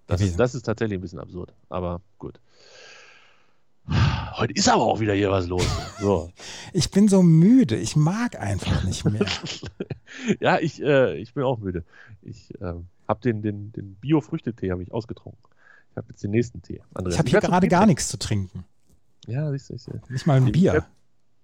Das, 0.06 0.20
gewesen. 0.20 0.38
das 0.38 0.54
ist 0.54 0.62
tatsächlich 0.62 0.98
ein 0.98 1.02
bisschen 1.02 1.20
absurd. 1.20 1.52
Aber 1.68 2.00
gut. 2.18 2.40
Heute 4.36 4.54
ist 4.54 4.68
aber 4.68 4.84
auch 4.84 5.00
wieder 5.00 5.14
hier 5.14 5.30
was 5.30 5.46
los. 5.48 5.66
So. 6.00 6.30
Ich 6.72 6.90
bin 6.90 7.08
so 7.08 7.22
müde, 7.22 7.76
ich 7.76 7.94
mag 7.94 8.40
einfach 8.40 8.84
nicht 8.84 9.04
mehr. 9.04 9.26
ja, 10.40 10.58
ich, 10.58 10.80
äh, 10.82 11.16
ich 11.18 11.34
bin 11.34 11.42
auch 11.42 11.58
müde. 11.58 11.84
Ich 12.22 12.54
äh, 12.60 12.72
habe 13.06 13.20
den, 13.22 13.42
den, 13.42 13.72
den 13.72 13.96
Bio-Früchtetee 13.96 14.72
ausgetrunken. 14.90 15.42
Ich 15.90 15.96
habe 15.96 16.06
jetzt 16.10 16.22
den 16.22 16.30
nächsten 16.30 16.62
Tee. 16.62 16.80
Andreas, 16.94 17.14
Ich 17.14 17.18
habe 17.18 17.30
hier 17.30 17.40
gerade 17.40 17.68
gar 17.68 17.86
nichts 17.86 18.08
zu 18.08 18.18
trinken. 18.18 18.64
Ja, 19.26 19.50
siehst 19.50 19.70
du, 19.70 19.74
siehst 19.74 19.88
du. 19.88 20.12
Nicht 20.12 20.26
mal 20.26 20.36
ein 20.36 20.52
Bier. 20.52 20.86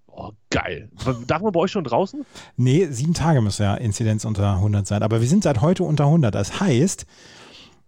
Oh, 0.07 0.31
geil. 0.49 0.89
Darf 1.27 1.41
man 1.43 1.51
bei 1.51 1.59
euch 1.59 1.71
schon 1.71 1.83
draußen? 1.83 2.25
Nee, 2.55 2.87
sieben 2.87 3.13
Tage 3.13 3.39
muss 3.41 3.59
ja 3.59 3.75
Inzidenz 3.75 4.25
unter 4.25 4.55
100 4.55 4.87
sein. 4.87 5.03
Aber 5.03 5.21
wir 5.21 5.27
sind 5.27 5.43
seit 5.43 5.61
heute 5.61 5.83
unter 5.83 6.05
100. 6.05 6.33
Das 6.33 6.59
heißt, 6.59 7.05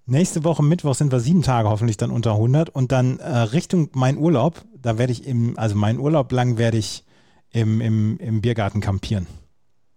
nächste 0.05 0.43
Woche 0.43 0.61
Mittwoch 0.61 0.93
sind 0.93 1.11
wir 1.11 1.19
sieben 1.21 1.41
Tage 1.41 1.69
hoffentlich 1.69 1.97
dann 1.97 2.11
unter 2.11 2.33
100. 2.33 2.69
Und 2.69 2.91
dann 2.91 3.17
äh, 3.19 3.27
Richtung 3.29 3.89
mein 3.93 4.17
Urlaub, 4.17 4.63
da 4.79 4.99
werde 4.99 5.11
ich 5.11 5.25
im, 5.25 5.57
also 5.57 5.75
meinen 5.75 5.97
Urlaub 5.97 6.31
lang 6.31 6.59
werde 6.59 6.77
ich 6.77 7.03
im, 7.49 7.81
im, 7.81 8.17
im 8.19 8.41
Biergarten 8.41 8.79
kampieren. 8.79 9.25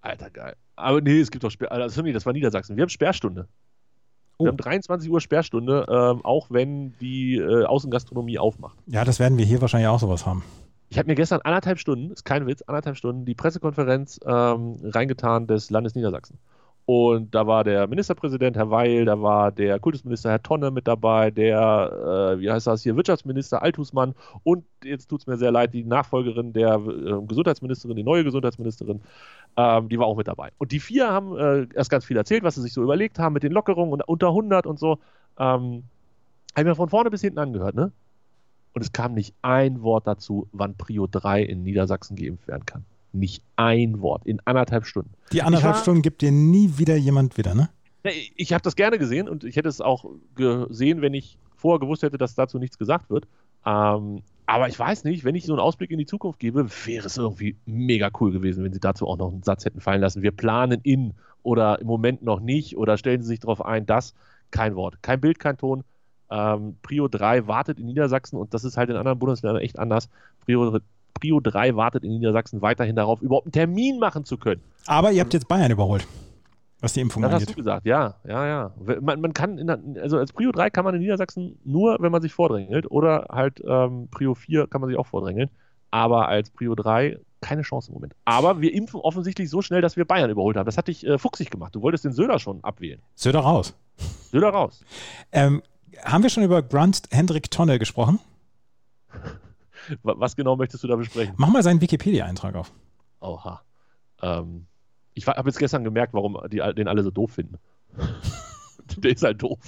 Alter, 0.01 0.31
geil. 0.31 0.57
Aber 0.75 1.03
nee, 1.03 1.21
es 1.21 1.31
gibt 1.31 1.45
doch 1.45 1.51
Sperr. 1.51 1.71
Also, 1.71 2.03
das 2.03 2.25
war 2.27 2.33
Niedersachsen. 2.33 2.77
Wir 2.77 2.83
haben 2.83 2.89
Sperrstunde. 2.89 3.47
Wir 4.43 4.49
haben 4.49 4.57
23 4.57 5.11
Uhr 5.11 5.21
Sperrstunde, 5.21 5.87
ähm, 5.89 6.25
auch 6.25 6.49
wenn 6.51 6.95
die 7.01 7.37
äh, 7.37 7.65
Außengastronomie 7.65 8.39
aufmacht. 8.39 8.77
Ja, 8.87 9.05
das 9.05 9.19
werden 9.21 9.39
wir 9.39 9.45
hier 9.45 9.61
wahrscheinlich 9.61 9.89
auch 9.89 10.01
sowas 10.01 10.27
haben. 10.27 10.43
Ich 10.89 10.99
habe 10.99 11.09
mir 11.09 11.15
gestern 11.15 11.41
anderthalb 11.43 11.79
Stunden, 11.79 12.11
ist 12.11 12.25
kein 12.25 12.47
Witz, 12.47 12.63
anderthalb 12.67 12.99
Stunden 12.99 13.25
die 13.25 13.35
Pressekonferenz 13.35 14.21
ähm, 14.27 14.77
reingetan 14.83 15.47
des 15.47 15.71
Landes 15.71 15.95
Niedersachsen. 15.95 16.39
Und 16.85 17.33
da 17.35 17.47
war 17.47 17.63
der 17.63 17.87
Ministerpräsident, 17.87 18.57
Herr 18.57 18.71
Weil, 18.71 19.05
da 19.05 19.21
war 19.23 19.53
der 19.53 19.79
Kultusminister, 19.79 20.31
Herr 20.31 20.43
Tonne 20.43 20.73
mit 20.73 20.89
dabei, 20.89 21.31
der, 21.31 22.35
äh, 22.35 22.41
wie 22.41 22.51
heißt 22.51 22.67
das 22.67 22.83
hier, 22.83 22.97
Wirtschaftsminister 22.97 23.63
Altusmann 23.63 24.15
und 24.43 24.65
jetzt 24.83 25.07
tut 25.07 25.21
es 25.21 25.27
mir 25.29 25.37
sehr 25.37 25.53
leid, 25.53 25.75
die 25.75 25.85
Nachfolgerin 25.85 26.53
der 26.53 26.75
äh, 26.75 27.23
Gesundheitsministerin, 27.27 27.97
die 27.97 28.03
neue 28.03 28.25
Gesundheitsministerin, 28.25 29.01
ähm, 29.57 29.89
die 29.89 29.99
war 29.99 30.07
auch 30.07 30.17
mit 30.17 30.27
dabei. 30.27 30.51
Und 30.59 30.73
die 30.73 30.81
vier 30.81 31.09
haben 31.09 31.37
äh, 31.39 31.67
erst 31.75 31.91
ganz 31.91 32.05
viel 32.05 32.17
erzählt, 32.17 32.43
was 32.43 32.57
sie 32.57 32.63
sich 32.63 32.73
so 32.73 32.83
überlegt 32.83 33.19
haben 33.21 33.35
mit 33.35 33.45
den 33.45 33.53
Lockerungen 33.53 33.93
und 33.93 34.03
unter 34.09 34.29
100 34.29 34.67
und 34.67 34.79
so. 34.79 34.99
Ähm, 35.39 35.85
haben 36.57 36.67
wir 36.67 36.75
von 36.75 36.89
vorne 36.89 37.11
bis 37.11 37.21
hinten 37.21 37.39
angehört, 37.39 37.75
ne? 37.75 37.93
Und 38.75 38.83
es 38.83 38.93
kam 38.93 39.15
nicht 39.15 39.35
ein 39.43 39.83
Wort 39.83 40.07
dazu, 40.07 40.49
wann 40.53 40.77
Prio 40.77 41.07
3 41.07 41.43
in 41.43 41.63
Niedersachsen 41.63 42.17
geimpft 42.17 42.49
werden 42.49 42.67
kann. 42.67 42.85
Nicht 43.13 43.43
ein 43.57 44.01
Wort 44.01 44.27
in 44.27 44.41
anderthalb 44.45 44.87
Stunden. 44.87 45.13
Die 45.33 45.43
anderthalb 45.43 45.75
war, 45.75 45.83
Stunden 45.83 46.03
gibt 46.03 46.23
dir 46.23 46.33
nie 46.33 46.79
wieder 46.79 46.97
jemand 46.97 47.37
wieder, 47.37 47.55
ne? 47.55 47.69
Ich 48.37 48.53
habe 48.53 48.63
das 48.63 48.75
gerne 48.75 48.99
gesehen 48.99 49.29
und 49.29 49.45
ich 49.45 49.57
hätte 49.57 49.69
es 49.69 49.81
auch 49.81 50.07
gesehen, 50.35 51.03
wenn 51.03 51.15
ich 51.15 51.39
vorher 51.57 51.79
gewusst 51.79 52.03
hätte, 52.03 52.19
dass 52.19 52.35
dazu 52.35 52.59
nichts 52.59 52.79
gesagt 52.79 53.11
wird. 53.11 53.29
Ähm, 53.65 54.23
aber 54.47 54.69
ich 54.69 54.79
weiß 54.79 55.05
nicht, 55.05 55.25
wenn 55.25 55.35
ich 55.35 55.47
so 55.47 55.53
einen 55.53 55.61
Ausblick 55.61 55.91
in 55.91 55.99
die 55.99 56.07
Zukunft 56.07 56.41
gebe, 56.41 56.67
wäre 56.85 57.07
es 57.07 57.17
irgendwie 57.17 57.57
mega 57.65 58.11
cool 58.21 58.33
gewesen, 58.33 58.65
wenn 58.65 58.73
sie 58.73 58.81
dazu 58.81 59.07
auch 59.07 59.17
noch 59.17 59.33
einen 59.33 59.45
Satz 59.45 59.65
hätten 59.65 59.81
fallen 59.81 60.01
lassen. 60.01 60.23
Wir 60.23 60.33
planen 60.33 60.81
in 60.83 61.15
oder 61.43 61.81
im 61.81 61.87
Moment 61.87 62.23
noch 62.23 62.41
nicht 62.41 62.77
oder 62.77 62.99
stellen 62.99 63.23
sie 63.23 63.29
sich 63.29 63.41
darauf 63.41 63.65
ein, 63.65 63.87
dass 63.87 64.15
kein 64.51 64.75
Wort, 64.75 65.03
kein 65.03 65.21
Bild, 65.21 65.39
kein 65.39 65.57
Ton. 65.57 65.85
Ähm, 66.31 66.77
Prio 66.83 67.09
3 67.09 67.47
wartet 67.47 67.79
in 67.79 67.87
Niedersachsen 67.87 68.37
und 68.39 68.53
das 68.55 68.65
ist 68.65 68.77
halt 68.77 68.91
in 68.91 68.97
anderen 68.97 69.19
Bundesländern 69.19 69.63
echt 69.63 69.79
anders. 69.79 70.09
Prio, 70.45 70.81
Prio 71.23 71.39
3 71.39 71.77
wartet 71.77 72.03
in 72.03 72.11
Niedersachsen 72.11 72.63
weiterhin 72.63 72.97
darauf, 72.97 73.23
überhaupt 73.23 73.47
einen 73.47 73.53
Termin 73.53 74.01
machen 74.01 74.25
zu 74.25 74.37
können. 74.39 74.61
Aber 74.87 75.13
ihr 75.13 75.21
habt 75.21 75.33
jetzt 75.33 75.47
Bayern 75.47 75.71
überholt, 75.71 76.05
was 76.81 76.95
die 76.95 77.01
Impfung 77.01 77.23
Das 77.23 77.33
angeht. 77.33 77.47
hast 77.47 77.55
du 77.55 77.57
gesagt, 77.61 77.87
ja, 77.87 78.17
ja, 78.27 78.45
ja. 78.47 78.73
Man, 79.01 79.21
man 79.21 79.33
kann, 79.33 79.57
in, 79.57 79.69
der- 79.69 79.79
also 80.03 80.19
als 80.19 80.33
Prio 80.33 80.51
3 80.51 80.71
kann 80.71 80.85
man 80.85 80.97
in 80.97 81.01
Niedersachsen 81.01 81.61
nur, 81.65 81.97
wenn 82.01 82.11
man 82.11 82.21
sich 82.23 82.33
vordrängelt 82.33 82.91
oder 82.91 83.27
halt 83.31 83.63
ähm, 83.65 84.09
Prio 84.11 84.35
4 84.35 84.67
kann 84.67 84.81
man 84.81 84.91
sich 84.91 84.99
auch 84.99 85.07
vordrängeln. 85.07 85.49
Aber 85.93 86.27
als 86.27 86.51
Prio 86.51 86.75
3 86.75 87.19
keine 87.41 87.63
Chance 87.63 87.91
im 87.91 87.95
Moment. 87.95 88.15
Aber 88.25 88.61
wir 88.61 88.75
impfen 88.75 88.99
offensichtlich 89.01 89.49
so 89.49 89.63
schnell, 89.63 89.81
dass 89.81 89.97
wir 89.97 90.05
Bayern 90.05 90.29
überholt 90.31 90.57
haben. 90.57 90.67
Das 90.67 90.77
hat 90.77 90.89
dich 90.89 91.07
äh, 91.07 91.19
fuchsig 91.19 91.51
gemacht. 91.51 91.73
Du 91.75 91.83
wolltest 91.83 92.05
den 92.05 92.13
Söder 92.13 92.41
schon 92.41 92.65
abwählen. 92.65 93.01
Söder 93.15 93.41
raus. 93.41 93.75
Söder 94.33 94.49
raus. 94.51 94.85
Ähm, 95.31 95.63
haben 96.05 96.23
wir 96.25 96.31
schon 96.31 96.43
über 96.43 96.63
Grant 96.63 97.03
Hendrik 97.13 97.49
Tonne 97.53 97.79
gesprochen? 97.79 98.19
Wa- 100.03 100.15
Was 100.19 100.37
genau 100.37 100.57
möchtest 100.57 100.83
du 100.85 100.89
da 100.89 100.97
besprechen? 100.97 101.35
Mach 101.37 101.49
mal 101.49 101.63
seinen 101.63 101.81
Wikipedia-Eintrag 101.81 102.55
auf. 102.55 102.73
Oha. 103.21 103.63
Ähm, 104.23 104.67
ich 105.15 105.27
habe 105.27 105.49
jetzt 105.49 105.59
gestern 105.59 105.85
gemerkt, 105.85 106.15
warum 106.15 106.39
die, 106.51 106.59
den 106.75 106.89
alle 106.89 107.03
so 107.03 107.11
doof 107.11 107.33
finden. 107.33 107.57
der 108.97 109.11
ist 109.13 109.23
halt 109.23 109.43
doof. 109.43 109.59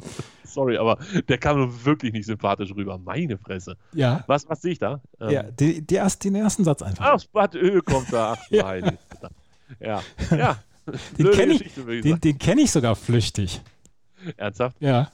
Sorry, 0.44 0.76
aber 0.78 0.98
der 1.28 1.38
kam 1.38 1.58
nun 1.58 1.84
wirklich 1.84 2.12
nicht 2.12 2.26
sympathisch 2.26 2.74
rüber. 2.74 2.98
Meine 2.98 3.38
Fresse. 3.38 3.76
Ja. 3.92 4.24
Was, 4.26 4.48
was 4.48 4.62
sehe 4.62 4.72
ich 4.72 4.78
da? 4.80 5.00
Ähm, 5.20 5.30
ja 5.30 5.42
die, 5.44 5.80
die 5.86 5.94
erst, 5.94 6.24
den 6.24 6.34
ersten 6.34 6.64
Satz 6.64 6.82
einfach. 6.82 7.04
Ah, 7.04 7.18
Spad 7.18 7.54
Öl 7.54 7.82
kommt 7.82 8.12
da. 8.12 8.32
Ach, 8.36 8.50
Ja. 8.50 8.64
meine 8.64 8.98
Fresse. 9.08 9.30
Ja, 9.78 10.02
ja. 10.36 10.58
den 11.16 11.30
kenne 11.30 11.52
ich, 11.54 11.72
den, 11.74 12.20
den 12.20 12.38
kenn 12.38 12.58
ich 12.58 12.72
sogar 12.72 12.96
flüchtig. 12.96 13.60
Ernsthaft? 14.36 14.76
Ja. 14.80 15.12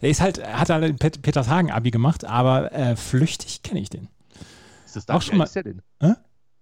Er 0.00 0.08
ist 0.10 0.20
halt, 0.20 0.44
hat 0.46 0.70
halt 0.70 0.84
ein 0.84 0.96
Pet 0.96 1.22
Petershagen-Abi 1.22 1.90
gemacht, 1.90 2.24
aber 2.24 2.72
äh, 2.72 2.96
flüchtig 2.96 3.62
kenne 3.62 3.80
ich 3.80 3.90
den. 3.90 4.08
Ist 4.84 4.96
das 4.96 5.06
dein, 5.06 5.16
Auch 5.16 5.22
schon 5.22 5.38
mal- 5.38 5.44
ist 5.44 5.54
der 5.56 5.62
denn? 5.64 5.82
Hä? 6.00 6.10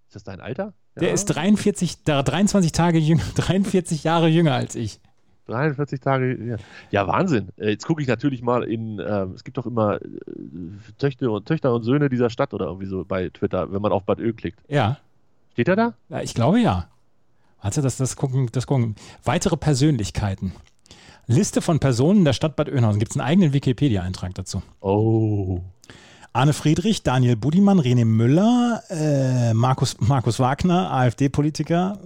Ist 0.08 0.16
das 0.16 0.24
dein 0.24 0.40
Alter? 0.40 0.72
Der 0.96 1.08
Ja. 1.08 1.14
ist 1.14 1.26
43, 1.26 2.04
da 2.04 2.22
23 2.22 2.72
Tage 2.72 2.98
jünger, 2.98 3.22
43 3.36 4.04
Jahre 4.04 4.28
jünger 4.28 4.54
als 4.54 4.74
ich. 4.74 5.00
43 5.46 6.00
Tage. 6.00 6.42
Ja, 6.42 6.56
ja 6.90 7.06
Wahnsinn. 7.06 7.48
Äh, 7.58 7.70
Jetzt 7.70 7.86
gucke 7.86 8.00
ich 8.00 8.08
natürlich 8.08 8.40
mal 8.42 8.62
in, 8.64 8.98
ähm, 8.98 9.32
es 9.34 9.44
gibt 9.44 9.58
doch 9.58 9.66
immer 9.66 9.96
äh, 10.00 10.08
Töchter, 10.98 11.30
und, 11.30 11.46
Töchter 11.46 11.74
und 11.74 11.82
Söhne 11.82 12.08
dieser 12.08 12.30
Stadt 12.30 12.54
oder 12.54 12.66
irgendwie 12.66 12.86
so 12.86 13.04
bei 13.04 13.28
Twitter, 13.28 13.70
wenn 13.72 13.82
man 13.82 13.92
auf 13.92 14.04
Bad 14.04 14.20
Öl 14.20 14.32
klickt. 14.32 14.60
Ja. 14.68 14.98
Steht 15.52 15.68
er 15.68 15.76
da? 15.76 15.94
ja 16.08 16.20
ich 16.22 16.32
glaube 16.34 16.60
ja. 16.60 16.88
Warte, 17.60 17.82
das, 17.82 17.96
das 17.96 18.16
gucken, 18.16 18.48
das 18.52 18.66
gucken. 18.66 18.94
Weitere 19.24 19.56
Persönlichkeiten. 19.56 20.52
Liste 21.26 21.62
von 21.62 21.78
Personen 21.78 22.24
der 22.24 22.32
Stadt 22.32 22.56
Bad 22.56 22.68
Oeynhausen. 22.68 22.98
Gibt 22.98 23.12
es 23.12 23.16
einen 23.16 23.26
eigenen 23.26 23.52
Wikipedia-Eintrag 23.52 24.34
dazu. 24.34 24.62
Oh. 24.80 25.60
Arne 26.32 26.52
Friedrich, 26.52 27.04
Daniel 27.04 27.36
Budimann, 27.36 27.78
René 27.78 28.04
Müller, 28.04 28.82
äh, 28.90 29.54
Markus, 29.54 30.00
Markus 30.00 30.40
Wagner, 30.40 30.90
AfD-Politiker. 30.90 31.98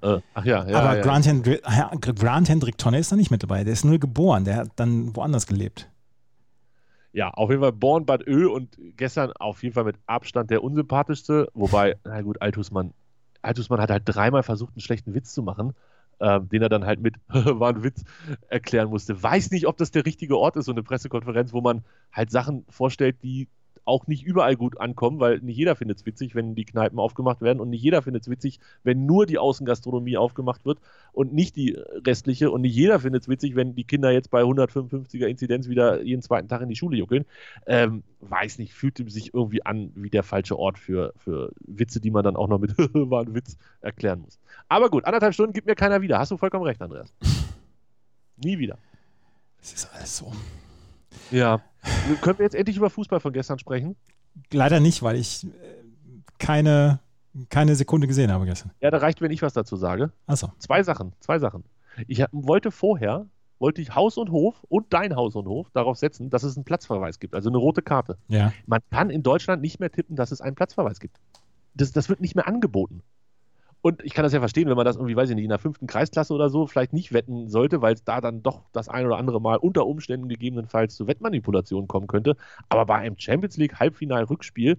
Äh. 0.00 0.20
Ach 0.34 0.44
ja, 0.44 0.68
ja. 0.68 0.78
Aber 0.78 0.96
ja. 0.96 1.02
Grant, 1.02 1.26
Hendri 1.26 1.60
ja, 1.66 1.90
Grant 2.00 2.48
Hendrik 2.48 2.78
Tonne 2.78 3.00
ist 3.00 3.10
da 3.10 3.16
nicht 3.16 3.32
mit 3.32 3.42
dabei. 3.42 3.64
Der 3.64 3.72
ist 3.72 3.84
nur 3.84 3.98
geboren. 3.98 4.44
Der 4.44 4.56
hat 4.56 4.68
dann 4.76 5.16
woanders 5.16 5.48
gelebt. 5.48 5.88
Ja, 7.12 7.30
auf 7.30 7.50
jeden 7.50 7.60
Fall 7.60 7.72
Born 7.72 8.06
Bad 8.06 8.26
Ö 8.26 8.48
und 8.48 8.78
gestern 8.96 9.32
auf 9.32 9.62
jeden 9.64 9.74
Fall 9.74 9.84
mit 9.84 9.96
Abstand 10.06 10.50
der 10.50 10.62
unsympathischste. 10.62 11.48
Wobei, 11.52 11.96
na 12.04 12.22
gut, 12.22 12.40
Altusmann, 12.40 12.94
Altusmann 13.42 13.80
hat 13.80 13.90
halt 13.90 14.04
dreimal 14.06 14.44
versucht, 14.44 14.74
einen 14.74 14.80
schlechten 14.80 15.12
Witz 15.12 15.34
zu 15.34 15.42
machen, 15.42 15.74
ähm, 16.22 16.48
den 16.48 16.62
er 16.62 16.68
dann 16.68 16.86
halt 16.86 17.00
mit 17.00 17.16
war 17.28 17.70
ein 17.70 17.82
Witz 17.82 18.04
erklären 18.48 18.88
musste. 18.88 19.22
Weiß 19.22 19.50
nicht, 19.50 19.66
ob 19.66 19.76
das 19.76 19.90
der 19.90 20.06
richtige 20.06 20.38
Ort 20.38 20.56
ist, 20.56 20.66
so 20.66 20.72
eine 20.72 20.82
Pressekonferenz, 20.82 21.52
wo 21.52 21.60
man 21.60 21.84
halt 22.12 22.30
Sachen 22.30 22.64
vorstellt, 22.68 23.16
die 23.22 23.48
auch 23.84 24.06
nicht 24.06 24.24
überall 24.24 24.56
gut 24.56 24.80
ankommen, 24.80 25.20
weil 25.20 25.38
nicht 25.40 25.56
jeder 25.56 25.76
findet 25.76 25.98
es 25.98 26.06
witzig, 26.06 26.34
wenn 26.34 26.54
die 26.54 26.64
Kneipen 26.64 26.98
aufgemacht 26.98 27.40
werden 27.40 27.60
und 27.60 27.70
nicht 27.70 27.82
jeder 27.82 28.02
findet 28.02 28.22
es 28.22 28.30
witzig, 28.30 28.60
wenn 28.84 29.06
nur 29.06 29.26
die 29.26 29.38
Außengastronomie 29.38 30.16
aufgemacht 30.16 30.64
wird 30.64 30.78
und 31.12 31.32
nicht 31.32 31.56
die 31.56 31.76
restliche 32.06 32.50
und 32.50 32.62
nicht 32.62 32.74
jeder 32.74 33.00
findet 33.00 33.22
es 33.22 33.28
witzig, 33.28 33.56
wenn 33.56 33.74
die 33.74 33.84
Kinder 33.84 34.10
jetzt 34.10 34.30
bei 34.30 34.42
155er 34.42 35.26
Inzidenz 35.26 35.68
wieder 35.68 36.02
jeden 36.02 36.22
zweiten 36.22 36.48
Tag 36.48 36.62
in 36.62 36.68
die 36.68 36.76
Schule 36.76 36.96
juckeln. 36.96 37.24
Ähm, 37.66 38.02
weiß 38.20 38.58
nicht, 38.58 38.72
fühlte 38.72 39.08
sich 39.10 39.34
irgendwie 39.34 39.64
an 39.64 39.92
wie 39.94 40.10
der 40.10 40.22
falsche 40.22 40.58
Ort 40.58 40.78
für, 40.78 41.12
für 41.16 41.52
Witze, 41.60 42.00
die 42.00 42.10
man 42.10 42.24
dann 42.24 42.36
auch 42.36 42.48
noch 42.48 42.58
mit 42.58 42.76
war 42.78 43.22
ein 43.22 43.34
Witz 43.34 43.56
erklären 43.80 44.20
muss. 44.20 44.38
Aber 44.68 44.90
gut, 44.90 45.04
anderthalb 45.04 45.34
Stunden 45.34 45.52
gibt 45.52 45.66
mir 45.66 45.74
keiner 45.74 46.02
wieder. 46.02 46.18
Hast 46.18 46.30
du 46.30 46.36
vollkommen 46.36 46.64
recht, 46.64 46.80
Andreas. 46.80 47.12
Nie 48.36 48.58
wieder. 48.58 48.78
Es 49.60 49.72
ist 49.72 49.90
alles 49.94 50.16
so. 50.16 50.32
Ja. 51.30 51.60
Können 52.20 52.38
wir 52.38 52.44
jetzt 52.44 52.54
endlich 52.54 52.76
über 52.76 52.90
Fußball 52.90 53.20
von 53.20 53.32
gestern 53.32 53.58
sprechen? 53.58 53.96
Leider 54.52 54.80
nicht, 54.80 55.02
weil 55.02 55.16
ich 55.16 55.44
äh, 55.44 55.48
keine, 56.38 57.00
keine 57.48 57.74
Sekunde 57.74 58.06
gesehen 58.06 58.30
habe 58.30 58.46
gestern. 58.46 58.70
Ja, 58.80 58.90
da 58.90 58.98
reicht, 58.98 59.20
wenn 59.20 59.30
ich 59.30 59.42
was 59.42 59.52
dazu 59.52 59.76
sage. 59.76 60.12
Achso. 60.26 60.52
Zwei 60.58 60.82
Sachen, 60.82 61.12
zwei 61.20 61.38
Sachen. 61.38 61.64
Ich 62.06 62.24
wollte 62.32 62.70
vorher, 62.70 63.26
wollte 63.58 63.82
ich 63.82 63.94
Haus 63.94 64.16
und 64.16 64.30
Hof 64.30 64.64
und 64.68 64.86
dein 64.92 65.14
Haus 65.14 65.36
und 65.36 65.46
Hof 65.46 65.68
darauf 65.72 65.96
setzen, 65.98 66.30
dass 66.30 66.42
es 66.42 66.56
einen 66.56 66.64
Platzverweis 66.64 67.18
gibt, 67.18 67.34
also 67.34 67.48
eine 67.48 67.58
rote 67.58 67.82
Karte. 67.82 68.16
Ja. 68.28 68.52
Man 68.66 68.80
kann 68.90 69.10
in 69.10 69.22
Deutschland 69.22 69.62
nicht 69.62 69.78
mehr 69.78 69.90
tippen, 69.90 70.16
dass 70.16 70.32
es 70.32 70.40
einen 70.40 70.56
Platzverweis 70.56 71.00
gibt. 71.00 71.18
Das, 71.74 71.92
das 71.92 72.08
wird 72.08 72.20
nicht 72.20 72.34
mehr 72.34 72.46
angeboten. 72.46 73.02
Und 73.82 74.02
ich 74.04 74.14
kann 74.14 74.22
das 74.22 74.32
ja 74.32 74.38
verstehen, 74.38 74.68
wenn 74.68 74.76
man 74.76 74.86
das 74.86 74.96
irgendwie, 74.96 75.16
weiß 75.16 75.28
ich 75.28 75.34
nicht, 75.34 75.44
in 75.44 75.50
der 75.50 75.58
fünften 75.58 75.88
Kreisklasse 75.88 76.32
oder 76.32 76.48
so 76.48 76.66
vielleicht 76.66 76.92
nicht 76.92 77.12
wetten 77.12 77.48
sollte, 77.50 77.82
weil 77.82 77.94
es 77.94 78.04
da 78.04 78.20
dann 78.20 78.42
doch 78.42 78.62
das 78.72 78.88
ein 78.88 79.04
oder 79.04 79.18
andere 79.18 79.40
Mal 79.40 79.56
unter 79.56 79.86
Umständen 79.86 80.28
gegebenenfalls 80.28 80.94
zu 80.94 81.08
Wettmanipulationen 81.08 81.88
kommen 81.88 82.06
könnte. 82.06 82.36
Aber 82.68 82.86
bei 82.86 82.94
einem 82.96 83.18
Champions 83.18 83.56
League 83.56 83.80
Halbfinal-Rückspiel 83.80 84.78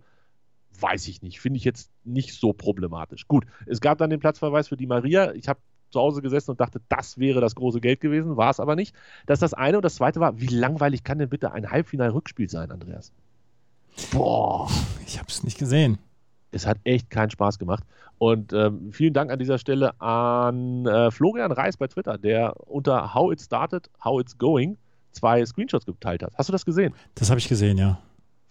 weiß 0.80 1.08
ich 1.10 1.22
nicht, 1.22 1.42
finde 1.42 1.58
ich 1.58 1.66
jetzt 1.66 1.92
nicht 2.06 2.34
so 2.34 2.54
problematisch. 2.54 3.28
Gut, 3.28 3.46
es 3.66 3.82
gab 3.82 3.98
dann 3.98 4.10
den 4.10 4.22
Platzverweis 4.22 4.70
für 4.70 4.78
die 4.78 4.88
Maria. 4.88 5.34
Ich 5.34 5.50
habe 5.50 5.60
zu 5.92 6.00
Hause 6.00 6.22
gesessen 6.22 6.52
und 6.52 6.60
dachte, 6.60 6.82
das 6.90 7.18
wäre 7.18 7.42
das 7.42 7.56
große 7.56 7.82
Geld 7.82 8.00
gewesen, 8.00 8.38
war 8.38 8.50
es 8.50 8.60
aber 8.60 8.76
nicht. 8.76 8.96
Das 9.26 9.38
ist 9.38 9.44
das 9.44 9.54
eine. 9.54 9.78
Und 9.78 9.86
das 9.86 9.96
zweite 9.96 10.22
war, 10.22 10.40
wie 10.40 10.48
langweilig 10.48 11.04
kann 11.04 11.20
denn 11.20 11.30
bitte 11.30 11.52
ein 11.52 11.70
Halbfinal-Rückspiel 11.70 12.50
sein, 12.50 12.72
Andreas? 12.72 13.12
Boah 14.12 14.72
Ich 15.06 15.20
habe 15.20 15.28
es 15.30 15.44
nicht 15.44 15.60
gesehen. 15.60 16.00
Es 16.54 16.66
hat 16.66 16.78
echt 16.84 17.10
keinen 17.10 17.30
Spaß 17.30 17.60
gemacht. 17.60 17.84
Und 18.18 18.54
ähm, 18.54 18.92
vielen 18.92 19.14
Dank 19.14 19.32
an 19.32 19.40
dieser 19.40 19.58
Stelle 19.58 20.00
an 20.00 20.86
äh, 20.86 21.12
Florian 21.12 21.52
Reis 21.52 21.78
bei 21.78 21.88
Twitter, 21.88 22.18
der 22.18 22.54
unter 22.68 23.14
How 23.14 23.34
It 23.34 23.42
Started, 23.42 23.90
How 24.04 24.22
It's 24.22 24.38
Going 24.38 24.78
zwei 25.12 25.46
Screenshots 25.46 25.86
geteilt 25.86 26.24
hat. 26.24 26.34
Hast 26.36 26.50
du 26.50 26.54
das 26.54 26.66
gesehen? 26.66 26.94
Das 27.16 27.30
habe 27.30 27.40
ich 27.40 27.48
gesehen, 27.48 27.78
ja. 27.78 28.00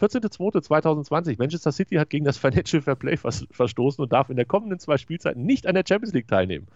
14.02.2020. 0.01 1.37
Manchester 1.39 1.71
City 1.71 1.95
hat 1.95 2.11
gegen 2.11 2.25
das 2.25 2.37
Financial 2.37 2.83
Fair 2.83 2.97
Play 2.97 3.17
vers 3.17 3.47
verstoßen 3.51 4.03
und 4.03 4.13
darf 4.13 4.31
in 4.31 4.37
der 4.37 4.45
kommenden 4.45 4.81
zwei 4.81 4.99
Spielzeiten 4.99 5.45
nicht 5.45 5.67
an 5.67 5.75
der 5.75 5.85
Champions 5.87 6.13
League 6.13 6.27
teilnehmen. 6.27 6.67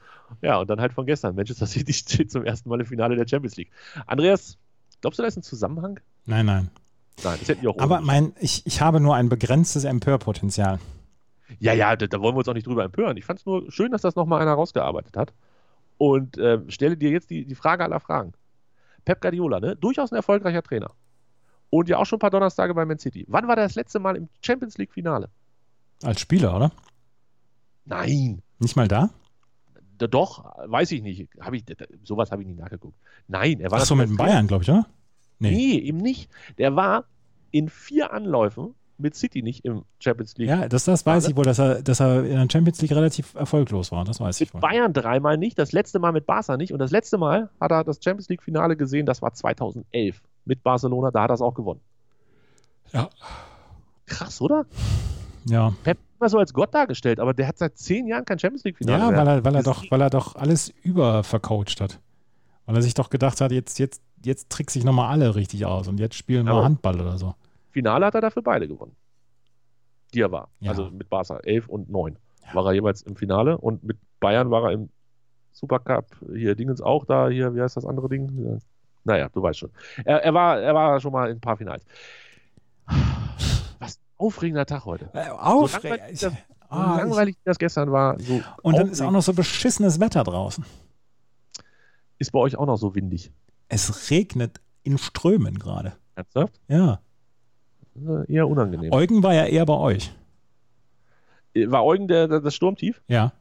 Ja, 0.42 0.58
und 0.60 0.70
dann 0.70 0.80
halt 0.80 0.92
von 0.92 1.06
gestern. 1.06 1.34
Manchester 1.34 1.66
City 1.66 1.92
steht 1.92 2.30
zum 2.30 2.44
ersten 2.44 2.68
Mal 2.68 2.80
im 2.80 2.86
Finale 2.86 3.16
der 3.16 3.26
Champions 3.26 3.56
League. 3.56 3.70
Andreas, 4.06 4.58
glaubst 5.00 5.18
du, 5.18 5.22
da 5.22 5.28
ist 5.28 5.36
ein 5.36 5.42
Zusammenhang? 5.42 5.98
Nein, 6.24 6.46
nein. 6.46 6.70
Nein, 7.24 7.36
das 7.40 7.48
hätten 7.48 7.62
die 7.62 7.68
auch 7.68 7.78
Aber 7.78 8.00
mein, 8.00 8.32
ich, 8.40 8.64
ich 8.66 8.80
habe 8.80 9.00
nur 9.00 9.16
ein 9.16 9.28
begrenztes 9.28 9.84
Empörpotenzial. 9.84 10.78
Ja, 11.58 11.72
ja, 11.72 11.96
da, 11.96 12.06
da 12.06 12.20
wollen 12.20 12.34
wir 12.34 12.38
uns 12.38 12.48
auch 12.48 12.54
nicht 12.54 12.66
drüber 12.66 12.84
empören. 12.84 13.16
Ich 13.16 13.24
fand 13.24 13.38
es 13.38 13.46
nur 13.46 13.70
schön, 13.70 13.92
dass 13.92 14.02
das 14.02 14.16
nochmal 14.16 14.42
einer 14.42 14.54
rausgearbeitet 14.54 15.16
hat. 15.16 15.32
Und 15.98 16.38
ähm, 16.38 16.68
stelle 16.70 16.96
dir 16.96 17.10
jetzt 17.10 17.30
die, 17.30 17.46
die 17.46 17.54
Frage 17.54 17.84
aller 17.84 18.00
Fragen. 18.00 18.32
Pep 19.04 19.20
Guardiola, 19.20 19.60
ne? 19.60 19.76
durchaus 19.76 20.12
ein 20.12 20.16
erfolgreicher 20.16 20.62
Trainer. 20.62 20.90
Und 21.70 21.88
ja 21.88 21.98
auch 21.98 22.06
schon 22.06 22.16
ein 22.16 22.20
paar 22.20 22.30
Donnerstage 22.30 22.74
bei 22.74 22.84
Man 22.84 22.98
City. 22.98 23.24
Wann 23.28 23.48
war 23.48 23.56
der 23.56 23.64
das 23.64 23.74
letzte 23.74 23.98
Mal 23.98 24.16
im 24.16 24.28
Champions 24.40 24.78
League-Finale? 24.78 25.30
Als 26.02 26.20
Spieler, 26.20 26.54
oder? 26.54 26.72
Nein. 27.84 28.42
Nicht 28.58 28.76
mal 28.76 28.88
da? 28.88 29.10
Da, 29.98 30.06
doch, 30.06 30.44
weiß 30.68 30.92
ich 30.92 31.02
nicht. 31.02 31.28
Hab 31.40 31.54
ich, 31.54 31.64
sowas 32.02 32.30
habe 32.30 32.42
ich 32.42 32.48
nicht 32.48 32.58
nachgeguckt. 32.58 32.98
Nein, 33.28 33.60
er 33.60 33.70
war. 33.70 33.80
Ach 33.80 33.86
so, 33.86 33.94
mit 33.94 34.08
dem 34.08 34.16
Bayern, 34.16 34.46
glaube 34.46 34.64
ich, 34.64 34.70
oder? 34.70 34.86
Nee. 35.38 35.50
nee, 35.50 35.78
eben 35.78 35.98
nicht. 35.98 36.30
Der 36.58 36.76
war 36.76 37.04
in 37.50 37.68
vier 37.68 38.12
Anläufen 38.12 38.74
mit 38.98 39.14
City 39.14 39.42
nicht 39.42 39.64
im 39.64 39.84
Champions 39.98 40.36
League. 40.36 40.48
Ja, 40.48 40.68
das, 40.68 40.84
das 40.84 41.04
weiß 41.04 41.28
ich 41.28 41.36
wohl, 41.36 41.44
dass 41.44 41.58
er, 41.58 41.82
dass 41.82 42.00
er 42.00 42.24
in 42.24 42.36
der 42.36 42.48
Champions 42.50 42.80
League 42.80 42.92
relativ 42.92 43.34
erfolglos 43.34 43.92
war. 43.92 44.04
Das 44.04 44.20
weiß 44.20 44.40
mit 44.40 44.48
ich 44.48 44.54
wohl. 44.54 44.60
Bayern 44.60 44.92
dreimal 44.92 45.36
nicht, 45.36 45.58
das 45.58 45.72
letzte 45.72 45.98
Mal 45.98 46.12
mit 46.12 46.26
Barca 46.26 46.56
nicht 46.56 46.72
und 46.72 46.78
das 46.78 46.90
letzte 46.90 47.18
Mal 47.18 47.50
hat 47.60 47.70
er 47.70 47.84
das 47.84 47.98
Champions 48.02 48.28
League 48.28 48.42
Finale 48.42 48.76
gesehen, 48.76 49.06
das 49.06 49.22
war 49.22 49.32
2011 49.32 50.20
mit 50.44 50.62
Barcelona, 50.62 51.10
da 51.10 51.22
hat 51.22 51.30
er 51.30 51.34
es 51.34 51.40
auch 51.40 51.54
gewonnen. 51.54 51.80
Ja. 52.92 53.10
Krass, 54.06 54.40
oder? 54.40 54.66
Ja. 55.48 55.72
Pep 55.82 55.98
immer 56.18 56.28
so 56.28 56.38
als 56.38 56.52
Gott 56.52 56.74
dargestellt, 56.74 57.20
aber 57.20 57.34
der 57.34 57.48
hat 57.48 57.58
seit 57.58 57.76
zehn 57.76 58.06
Jahren 58.06 58.24
kein 58.24 58.38
Champions 58.38 58.64
League 58.64 58.78
Finale. 58.78 58.98
Ja, 58.98 59.10
mehr. 59.10 59.18
weil 59.18 59.28
er, 59.28 59.44
weil 59.44 59.54
er 59.54 59.62
doch, 59.62 59.84
weil 59.90 60.00
er 60.00 60.10
doch 60.10 60.34
alles 60.36 60.72
übervercoacht 60.82 61.80
hat. 61.80 62.00
Weil 62.64 62.76
er 62.76 62.82
sich 62.82 62.94
doch 62.94 63.10
gedacht 63.10 63.40
hat, 63.40 63.52
jetzt, 63.52 63.78
jetzt, 63.78 64.02
jetzt 64.24 64.50
trickse 64.50 64.78
ich 64.78 64.84
nochmal 64.84 65.10
alle 65.10 65.34
richtig 65.34 65.66
aus 65.66 65.88
und 65.88 66.00
jetzt 66.00 66.16
spielen 66.16 66.46
wir. 66.46 66.64
Handball 66.64 67.00
oder 67.00 67.18
so. 67.18 67.34
Finale 67.76 68.06
hat 68.06 68.14
er 68.14 68.22
dafür 68.22 68.42
beide 68.42 68.66
gewonnen. 68.66 68.96
Die 70.14 70.20
er 70.22 70.32
war. 70.32 70.48
Ja. 70.60 70.70
Also 70.70 70.90
mit 70.90 71.10
Barca 71.10 71.36
11 71.38 71.68
und 71.68 71.90
9 71.90 72.16
war 72.54 72.64
er 72.66 72.72
jeweils 72.72 73.02
im 73.02 73.16
Finale 73.16 73.58
und 73.58 73.84
mit 73.84 73.98
Bayern 74.18 74.50
war 74.50 74.64
er 74.64 74.72
im 74.72 74.88
Supercup. 75.52 76.06
Hier 76.32 76.54
Dingens 76.54 76.80
auch 76.80 77.04
da, 77.04 77.28
hier, 77.28 77.54
wie 77.54 77.60
heißt 77.60 77.76
das 77.76 77.84
andere 77.84 78.08
Ding? 78.08 78.30
Ja. 78.42 78.58
Naja, 79.04 79.28
du 79.28 79.42
weißt 79.42 79.58
schon. 79.58 79.70
Er, 80.06 80.22
er, 80.24 80.32
war, 80.32 80.58
er 80.58 80.74
war 80.74 80.98
schon 81.00 81.12
mal 81.12 81.28
in 81.30 81.36
ein 81.36 81.40
paar 81.40 81.58
Finals. 81.58 81.84
Was 83.78 83.96
ein 83.98 84.02
aufregender 84.16 84.64
Tag 84.64 84.84
heute. 84.86 85.10
Äh, 85.12 85.26
So 85.28 85.66
langweilig, 85.66 86.20
das, 86.20 86.32
Ah, 86.68 86.94
so 86.94 87.00
langweilig 87.02 87.36
das 87.44 87.58
gestern 87.58 87.92
war. 87.92 88.18
So 88.18 88.42
Und 88.62 88.76
dann 88.78 88.88
ist 88.88 89.00
auch 89.00 89.06
aufregend. 89.06 89.12
noch 89.12 89.22
so 89.22 89.32
beschissenes 89.34 90.00
Wetter 90.00 90.24
draußen. 90.24 90.64
ist 92.18 92.32
bei 92.32 92.38
euch 92.38 92.56
auch 92.56 92.66
noch 92.66 92.76
so 92.78 92.94
windig. 92.94 93.32
Es 93.68 94.10
regnet 94.10 94.60
in 94.82 94.98
Strömen 94.98 95.58
gerade. 95.58 95.96
Ernsthaft? 96.14 96.58
Ja. 96.68 97.00
Äh, 98.28 98.32
Eher 98.32 98.48
unangenehm. 98.48 98.92
Eugen 98.92 99.22
war 99.22 99.34
ja 99.34 99.44
eher 99.46 99.64
bei 99.66 99.74
euch. 99.74 100.12
War 101.54 101.84
Eugen 101.84 102.06
der, 102.08 102.28
der, 102.28 102.40
das 102.40 102.54
Sturmtief? 102.54 103.00
Ja. 103.08 103.32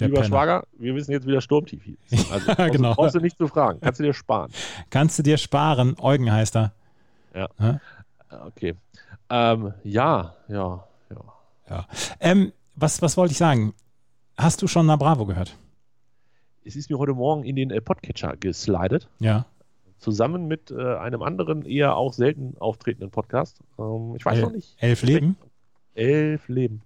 Der 0.00 0.08
Lieber 0.08 0.22
Penner. 0.22 0.28
Schwager, 0.28 0.64
wir 0.72 0.94
wissen 0.96 1.12
jetzt, 1.12 1.24
wie 1.26 1.32
das 1.32 1.44
Sturmtief 1.44 1.84
hieß. 1.84 1.98
Also 2.32 2.48
Ja, 2.48 2.54
brauchst, 2.56 2.72
genau. 2.72 2.94
brauchst 2.94 3.14
du 3.14 3.20
nicht 3.20 3.38
zu 3.38 3.46
fragen. 3.46 3.78
Kannst 3.80 4.00
du 4.00 4.04
dir 4.04 4.12
sparen. 4.12 4.50
Kannst 4.90 5.18
du 5.18 5.22
dir 5.22 5.36
sparen. 5.38 5.94
Eugen 6.00 6.32
heißt 6.32 6.56
er. 6.56 6.72
Okay. 8.46 8.74
Ähm, 9.30 9.72
ja, 9.84 10.34
ja, 10.48 10.84
ja. 11.70 11.86
Ähm, 12.20 12.52
was, 12.74 13.00
was 13.02 13.16
wollte 13.16 13.32
ich 13.32 13.38
sagen? 13.38 13.72
Hast 14.36 14.60
du 14.62 14.66
schon 14.66 14.86
Na 14.86 14.96
Bravo 14.96 15.26
gehört? 15.26 15.56
Es 16.64 16.74
ist 16.76 16.90
mir 16.90 16.98
heute 16.98 17.12
Morgen 17.14 17.44
in 17.44 17.54
den 17.56 17.70
äh, 17.70 17.80
Podcatcher 17.80 18.36
geslidet, 18.36 19.08
Ja. 19.20 19.46
Zusammen 20.04 20.46
mit 20.46 20.70
äh, 20.70 20.96
einem 20.96 21.22
anderen, 21.22 21.64
eher 21.64 21.96
auch 21.96 22.12
selten 22.12 22.54
auftretenden 22.58 23.10
Podcast. 23.10 23.58
Ähm, 23.78 24.14
ich 24.16 24.24
weiß 24.24 24.36
El- 24.38 24.42
noch 24.44 24.52
nicht. 24.52 24.76
Elf 24.78 25.02
Leben. 25.02 25.36
Elf 25.94 26.48
Leben. 26.48 26.82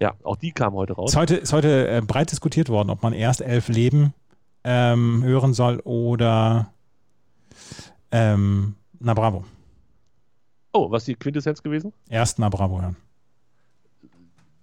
Ja, 0.00 0.14
auch 0.22 0.36
die 0.36 0.52
kamen 0.52 0.76
heute 0.76 0.94
raus. 0.94 1.10
Ist 1.10 1.16
heute, 1.16 1.36
ist 1.36 1.52
heute 1.52 1.88
äh, 1.88 2.00
breit 2.00 2.30
diskutiert 2.30 2.68
worden, 2.68 2.90
ob 2.90 3.02
man 3.02 3.12
erst 3.12 3.40
Elf 3.40 3.68
Leben 3.68 4.14
ähm, 4.64 5.22
hören 5.24 5.54
soll 5.54 5.80
oder 5.80 6.72
ähm, 8.10 8.74
Na 9.00 9.14
Bravo. 9.14 9.44
Oh, 10.72 10.90
was 10.90 11.02
ist 11.02 11.08
die 11.08 11.14
Quintessenz 11.16 11.62
gewesen? 11.62 11.92
Erst 12.08 12.38
Na 12.38 12.48
Bravo 12.48 12.80
hören. 12.80 12.96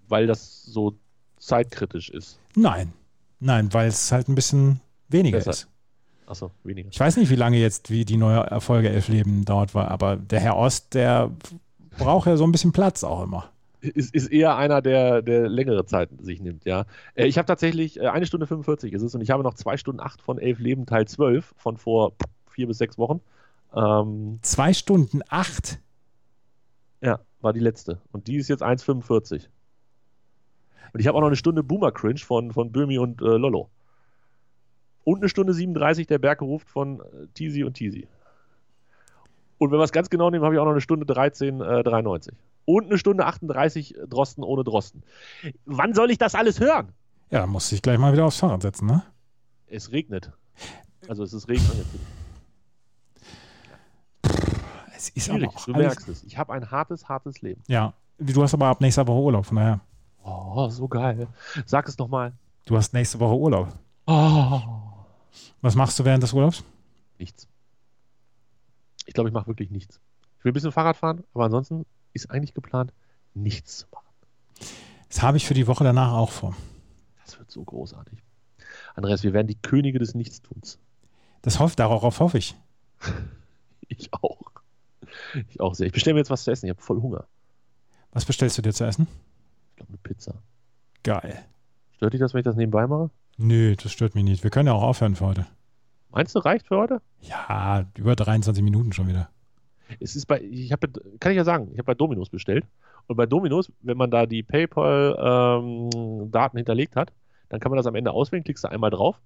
Weil 0.08 0.26
das 0.28 0.64
so 0.64 0.96
zeitkritisch 1.38 2.10
ist. 2.10 2.40
Nein. 2.56 2.94
Nein, 3.40 3.74
weil 3.74 3.88
es 3.88 4.12
halt 4.12 4.28
ein 4.28 4.36
bisschen 4.36 4.82
weniger 5.08 5.38
Besser. 5.38 5.52
ist. 5.52 5.68
Achso, 6.30 6.52
weniger. 6.64 6.90
Ich 6.92 7.00
weiß 7.00 7.18
nicht, 7.18 7.32
wie 7.32 7.36
lange 7.36 7.58
jetzt 7.58 7.90
wie 7.90 8.06
die 8.06 8.18
neue 8.18 8.40
Erfolge 8.40 8.90
Elf 8.90 9.08
Leben 9.08 9.46
dauert 9.46 9.74
war, 9.74 9.90
aber 9.90 10.16
der 10.16 10.40
Herr 10.40 10.58
Ost, 10.58 10.94
der 10.94 11.32
braucht 11.98 12.28
ja 12.28 12.38
so 12.38 12.44
ein 12.44 12.52
bisschen 12.52 12.72
Platz 12.72 13.04
auch 13.04 13.24
immer. 13.24 13.50
Ist, 13.82 14.14
ist 14.14 14.28
eher 14.28 14.56
einer, 14.56 14.82
der, 14.82 15.22
der 15.24 15.50
längere 15.50 15.86
Zeit 15.86 16.10
sich 16.22 16.40
nimmt, 16.40 16.66
ja. 16.66 16.86
Äh, 17.16 17.26
ich 17.26 17.38
habe 17.38 17.48
tatsächlich, 17.48 18.00
äh, 18.00 18.08
eine 18.08 18.26
Stunde 18.28 18.46
45 18.46 18.94
ist 18.94 19.02
es 19.02 19.16
und 19.16 19.22
ich 19.22 19.32
habe 19.32 19.42
noch 19.42 19.56
zwei 19.56 19.78
Stunden 19.78 20.02
acht 20.02 20.22
von 20.22 20.38
elf 20.38 20.60
Leben, 20.60 20.86
Teil 20.86 21.08
12 21.08 21.56
von 21.58 21.78
vor 21.78 22.14
vier 22.48 22.68
bis 22.68 22.78
sechs 22.78 22.98
Wochen. 23.00 23.22
Ähm, 23.74 24.38
Zwei 24.44 24.74
Stunden 24.74 25.22
acht. 25.30 25.80
ja, 27.02 27.22
war 27.42 27.54
die 27.54 27.60
letzte. 27.60 28.00
Und 28.12 28.28
die 28.28 28.36
ist 28.36 28.50
jetzt 28.50 28.62
1,45. 28.64 29.48
Und 30.92 31.00
ich 31.00 31.08
habe 31.08 31.18
auch 31.18 31.22
noch 31.22 31.28
eine 31.28 31.36
Stunde 31.38 31.64
Boomer 31.64 31.92
Cringe 31.92 32.20
von, 32.20 32.52
von 32.52 32.72
Böhmi 32.72 32.98
und 33.00 33.22
äh, 33.22 33.26
Lollo. 33.26 33.70
Und 35.04 35.20
eine 35.20 35.30
Stunde 35.30 35.54
37 35.54 36.08
der 36.08 36.20
Berg 36.20 36.42
ruft 36.42 36.70
von 36.70 37.00
äh, 37.00 37.28
Teasy 37.34 37.64
und 37.64 37.74
Teasy. 37.74 38.08
Und 39.58 39.72
wenn 39.72 39.80
wir 39.80 39.84
es 39.84 39.92
ganz 39.92 40.10
genau 40.10 40.30
nehmen, 40.30 40.44
habe 40.44 40.56
ich 40.56 40.60
auch 40.60 40.66
noch 40.66 40.72
eine 40.72 40.82
Stunde 40.82 41.06
13, 41.06 41.62
äh, 41.62 41.84
93. 41.84 42.34
Und 42.66 42.86
eine 42.86 42.98
Stunde 42.98 43.26
38 43.26 43.96
Drosten 44.08 44.44
ohne 44.44 44.64
Drosten. 44.64 45.04
Wann 45.66 45.94
soll 45.94 46.12
ich 46.12 46.18
das 46.18 46.36
alles 46.36 46.60
hören? 46.60 46.90
Ja, 47.30 47.42
dann 47.42 47.50
musste 47.50 47.76
ich 47.76 47.82
gleich 47.82 47.98
mal 47.98 48.14
wieder 48.14 48.26
aufs 48.26 48.38
Fahrrad 48.38 48.62
setzen, 48.62 48.88
ne? 48.88 49.04
Es 49.68 49.92
regnet. 49.92 50.32
Also 51.08 51.24
es 51.24 51.34
ist 51.34 51.48
Regen 51.48 51.64
angekündigt. 51.64 52.00
Es 54.96 55.10
ist 55.10 55.26
Schwierig, 55.26 55.48
aber 55.48 55.58
auch 55.58 55.66
du 55.66 55.72
merkst 55.72 56.10
es. 56.10 56.24
Ich 56.24 56.38
habe 56.38 56.54
ein 56.54 56.72
hartes, 56.72 57.08
hartes 57.08 57.42
Leben. 57.42 57.62
Ja, 57.68 57.94
du 58.18 58.44
hast 58.44 58.54
aber 58.54 58.68
ab 58.68 58.82
nächster 58.82 59.08
Woche 59.08 59.22
Urlaub, 59.22 59.46
von 59.46 59.58
daher. 59.58 59.80
Oh, 60.24 60.68
so 60.70 60.88
geil. 60.88 61.28
Sag 61.66 61.88
es 61.88 61.98
nochmal. 61.98 62.34
Du 62.66 62.76
hast 62.76 62.94
nächste 62.94 63.20
Woche 63.20 63.36
Urlaub. 63.36 63.70
Oh. 64.08 64.62
Was 65.62 65.76
machst 65.76 66.00
du 66.00 66.06
während 66.06 66.24
des 66.24 66.34
Urlaubs? 66.34 66.64
Nichts. 67.18 67.48
Ich 69.06 69.14
glaube, 69.14 69.30
ich 69.30 69.34
mache 69.34 69.48
wirklich 69.48 69.72
nichts. 69.72 70.00
Ich 70.38 70.46
will 70.46 70.52
ein 70.52 70.54
bisschen 70.54 70.72
Fahrrad 70.72 70.98
fahren, 70.98 71.24
aber 71.34 71.46
ansonsten 71.46 71.86
ist 72.14 72.32
eigentlich 72.32 72.54
geplant, 72.54 72.94
nichts 73.34 73.80
zu 73.80 73.88
machen. 73.92 74.06
Das 75.10 75.22
habe 75.22 75.38
ich 75.38 75.48
für 75.48 75.54
die 75.54 75.68
Woche 75.68 75.84
danach 75.84 76.14
auch 76.14 76.32
vor. 76.32 76.56
Das 77.26 77.38
wird 77.40 77.52
so 77.52 77.64
großartig. 77.64 78.20
Andreas, 78.96 79.24
wir 79.24 79.34
werden 79.34 79.48
die 79.48 79.60
Könige 79.60 80.00
des 80.00 80.16
Nichtstuns. 80.16 80.80
Das 81.42 81.60
hofft, 81.60 81.80
darauf 81.80 82.20
hoffe 82.20 82.38
ich. 82.38 82.56
Ich 83.92 84.14
auch. 84.14 84.40
Ich 85.50 85.60
auch 85.60 85.74
sehr. 85.74 85.88
Ich 85.88 85.94
bestelle 85.94 86.14
mir 86.14 86.20
jetzt 86.20 86.30
was 86.30 86.44
zu 86.44 86.52
essen. 86.52 86.68
Ich 86.68 86.70
habe 86.70 86.82
voll 86.82 87.02
Hunger. 87.02 87.26
Was 88.12 88.24
bestellst 88.24 88.56
du 88.58 88.62
dir 88.62 88.72
zu 88.72 88.86
essen? 88.86 89.08
Ich 89.72 89.78
glaube, 89.78 89.90
eine 89.90 89.98
Pizza. 89.98 90.36
Geil. 91.02 91.44
Stört 91.96 92.14
dich 92.14 92.20
das, 92.20 92.34
wenn 92.34 92.42
ich 92.42 92.46
das 92.46 92.56
nebenbei 92.56 92.86
mache? 92.86 93.10
Nö, 93.42 93.74
das 93.82 93.94
stört 93.94 94.16
mich 94.16 94.26
nicht. 94.26 94.44
Wir 94.44 94.52
können 94.52 94.68
ja 94.68 94.74
auch 94.74 94.84
aufhören 94.84 95.16
für 95.16 95.26
heute. 95.26 95.46
Meinst 96.12 96.36
du, 96.36 96.40
reicht 96.40 96.68
für 96.68 96.78
heute? 96.78 97.02
Ja, 97.22 97.86
über 97.98 98.18
23 98.18 98.62
Minuten 98.62 98.92
schon 98.92 99.08
wieder. 99.08 99.30
Es 100.02 100.18
ist 100.18 100.26
bei, 100.26 100.42
ich 100.42 100.74
habe, 100.74 100.90
kann 101.22 101.32
ich 101.32 101.38
ja 101.38 101.46
sagen, 101.46 101.70
ich 101.72 101.78
habe 101.78 101.86
bei 101.86 101.94
Dominos 101.94 102.30
bestellt. 102.30 102.66
Und 103.08 103.16
bei 103.16 103.26
Dominos, 103.26 103.72
wenn 103.82 103.96
man 103.96 104.12
da 104.12 104.26
die 104.26 104.44
PayPal-Daten 104.44 106.58
hinterlegt 106.58 106.98
hat, 106.98 107.14
dann 107.48 107.62
kann 107.62 107.72
man 107.72 107.78
das 107.78 107.88
am 107.88 107.96
Ende 107.96 108.12
auswählen, 108.12 108.44
klickst 108.44 108.66
du 108.66 108.70
einmal 108.70 108.92
drauf 108.92 109.22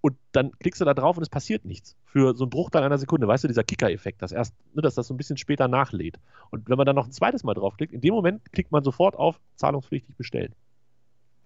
und 0.00 0.16
dann 0.32 0.52
klickst 0.58 0.80
du 0.80 0.86
da 0.86 0.94
drauf 0.94 1.18
und 1.18 1.22
es 1.22 1.28
passiert 1.28 1.66
nichts. 1.66 1.96
Für 2.06 2.34
so 2.34 2.44
einen 2.44 2.50
Bruchteil 2.50 2.82
einer 2.82 2.96
Sekunde, 2.96 3.28
weißt 3.28 3.44
du, 3.44 3.48
dieser 3.48 3.62
Kicker-Effekt, 3.62 4.22
dass 4.22 4.32
erst, 4.32 4.54
ne, 4.74 4.80
dass 4.80 4.94
das 4.94 5.06
so 5.06 5.12
ein 5.12 5.18
bisschen 5.18 5.36
später 5.36 5.68
nachlädt. 5.68 6.18
Und 6.50 6.70
wenn 6.70 6.78
man 6.78 6.86
dann 6.86 6.96
noch 6.96 7.06
ein 7.06 7.12
zweites 7.12 7.44
Mal 7.44 7.54
draufklickt, 7.54 7.92
in 7.92 8.00
dem 8.00 8.14
Moment 8.14 8.50
klickt 8.52 8.72
man 8.72 8.82
sofort 8.82 9.16
auf 9.16 9.38
zahlungspflichtig 9.56 10.16
bestellen. 10.16 10.54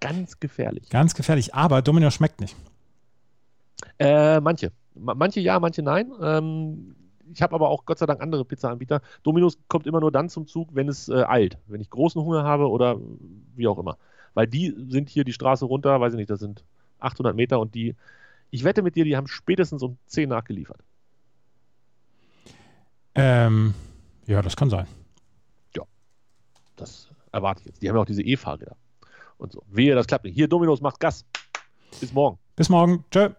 Ganz 0.04 0.38
gefährlich. 0.38 0.88
Ganz 0.90 1.14
gefährlich, 1.14 1.54
aber 1.54 1.82
Domino 1.82 2.10
schmeckt 2.10 2.40
nicht. 2.40 2.54
Äh, 3.98 4.40
manche. 4.40 4.70
Ma- 4.94 5.14
Manche 5.14 5.40
ja, 5.40 5.58
manche 5.58 5.82
nein. 5.82 6.12
Ähm, 6.20 6.94
ich 7.32 7.40
habe 7.42 7.54
aber 7.54 7.70
auch 7.70 7.84
Gott 7.86 7.98
sei 7.98 8.06
Dank 8.06 8.20
andere 8.20 8.44
Pizza-Anbieter. 8.44 9.00
Domino's 9.22 9.58
kommt 9.68 9.86
immer 9.86 10.00
nur 10.00 10.12
dann 10.12 10.28
zum 10.28 10.46
Zug, 10.46 10.68
wenn 10.74 10.88
es 10.88 11.08
äh, 11.08 11.24
eilt. 11.26 11.58
Wenn 11.66 11.80
ich 11.80 11.90
großen 11.90 12.22
Hunger 12.22 12.44
habe 12.44 12.68
oder 12.68 12.98
wie 13.56 13.66
auch 13.66 13.78
immer. 13.78 13.96
Weil 14.34 14.46
die 14.46 14.74
sind 14.88 15.08
hier 15.08 15.24
die 15.24 15.32
Straße 15.32 15.64
runter, 15.64 16.00
weiß 16.00 16.12
ich 16.12 16.18
nicht, 16.18 16.30
das 16.30 16.40
sind 16.40 16.64
800 17.00 17.34
Meter 17.34 17.58
und 17.60 17.74
die, 17.74 17.94
ich 18.50 18.64
wette 18.64 18.82
mit 18.82 18.96
dir, 18.96 19.04
die 19.04 19.16
haben 19.16 19.26
spätestens 19.26 19.82
um 19.82 19.96
10 20.06 20.28
nachgeliefert. 20.28 20.80
Ähm, 23.14 23.74
ja, 24.26 24.42
das 24.42 24.56
kann 24.56 24.70
sein. 24.70 24.86
Das 26.76 27.08
erwarte 27.30 27.60
ich 27.60 27.66
jetzt. 27.66 27.82
Die 27.82 27.88
haben 27.88 27.96
ja 27.96 28.02
auch 28.02 28.06
diese 28.06 28.22
E-Fahrräder 28.22 28.76
und 29.38 29.52
so. 29.52 29.62
Wehe, 29.68 29.94
das 29.94 30.06
klappt 30.06 30.24
nicht. 30.24 30.34
Hier, 30.34 30.48
Domino's 30.48 30.80
macht 30.80 31.00
Gas. 31.00 31.24
Bis 32.00 32.12
morgen. 32.12 32.38
Bis 32.56 32.68
morgen. 32.68 33.04
Tschö. 33.10 33.30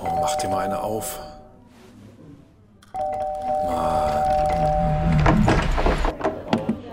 Oh, 0.00 0.18
mach 0.20 0.36
dir 0.36 0.48
mal 0.48 0.64
eine 0.64 0.80
auf. 0.80 1.18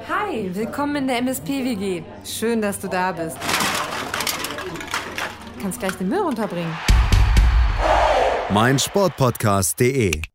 Hi, 0.07 0.49
willkommen 0.53 0.75
Willkommen 0.75 0.97
in 0.97 1.07
der 1.07 1.17
MSP-WG. 1.19 2.03
Schön, 2.25 2.61
dass 2.61 2.79
du 2.79 2.89
da 2.89 3.11
bist. 3.11 3.37
Kannst 5.61 5.79
gleich 5.79 5.93
den 5.93 6.09
Müll 6.09 6.19
runterbringen. 6.19 6.73
meinsportpodcast.de 8.49 10.34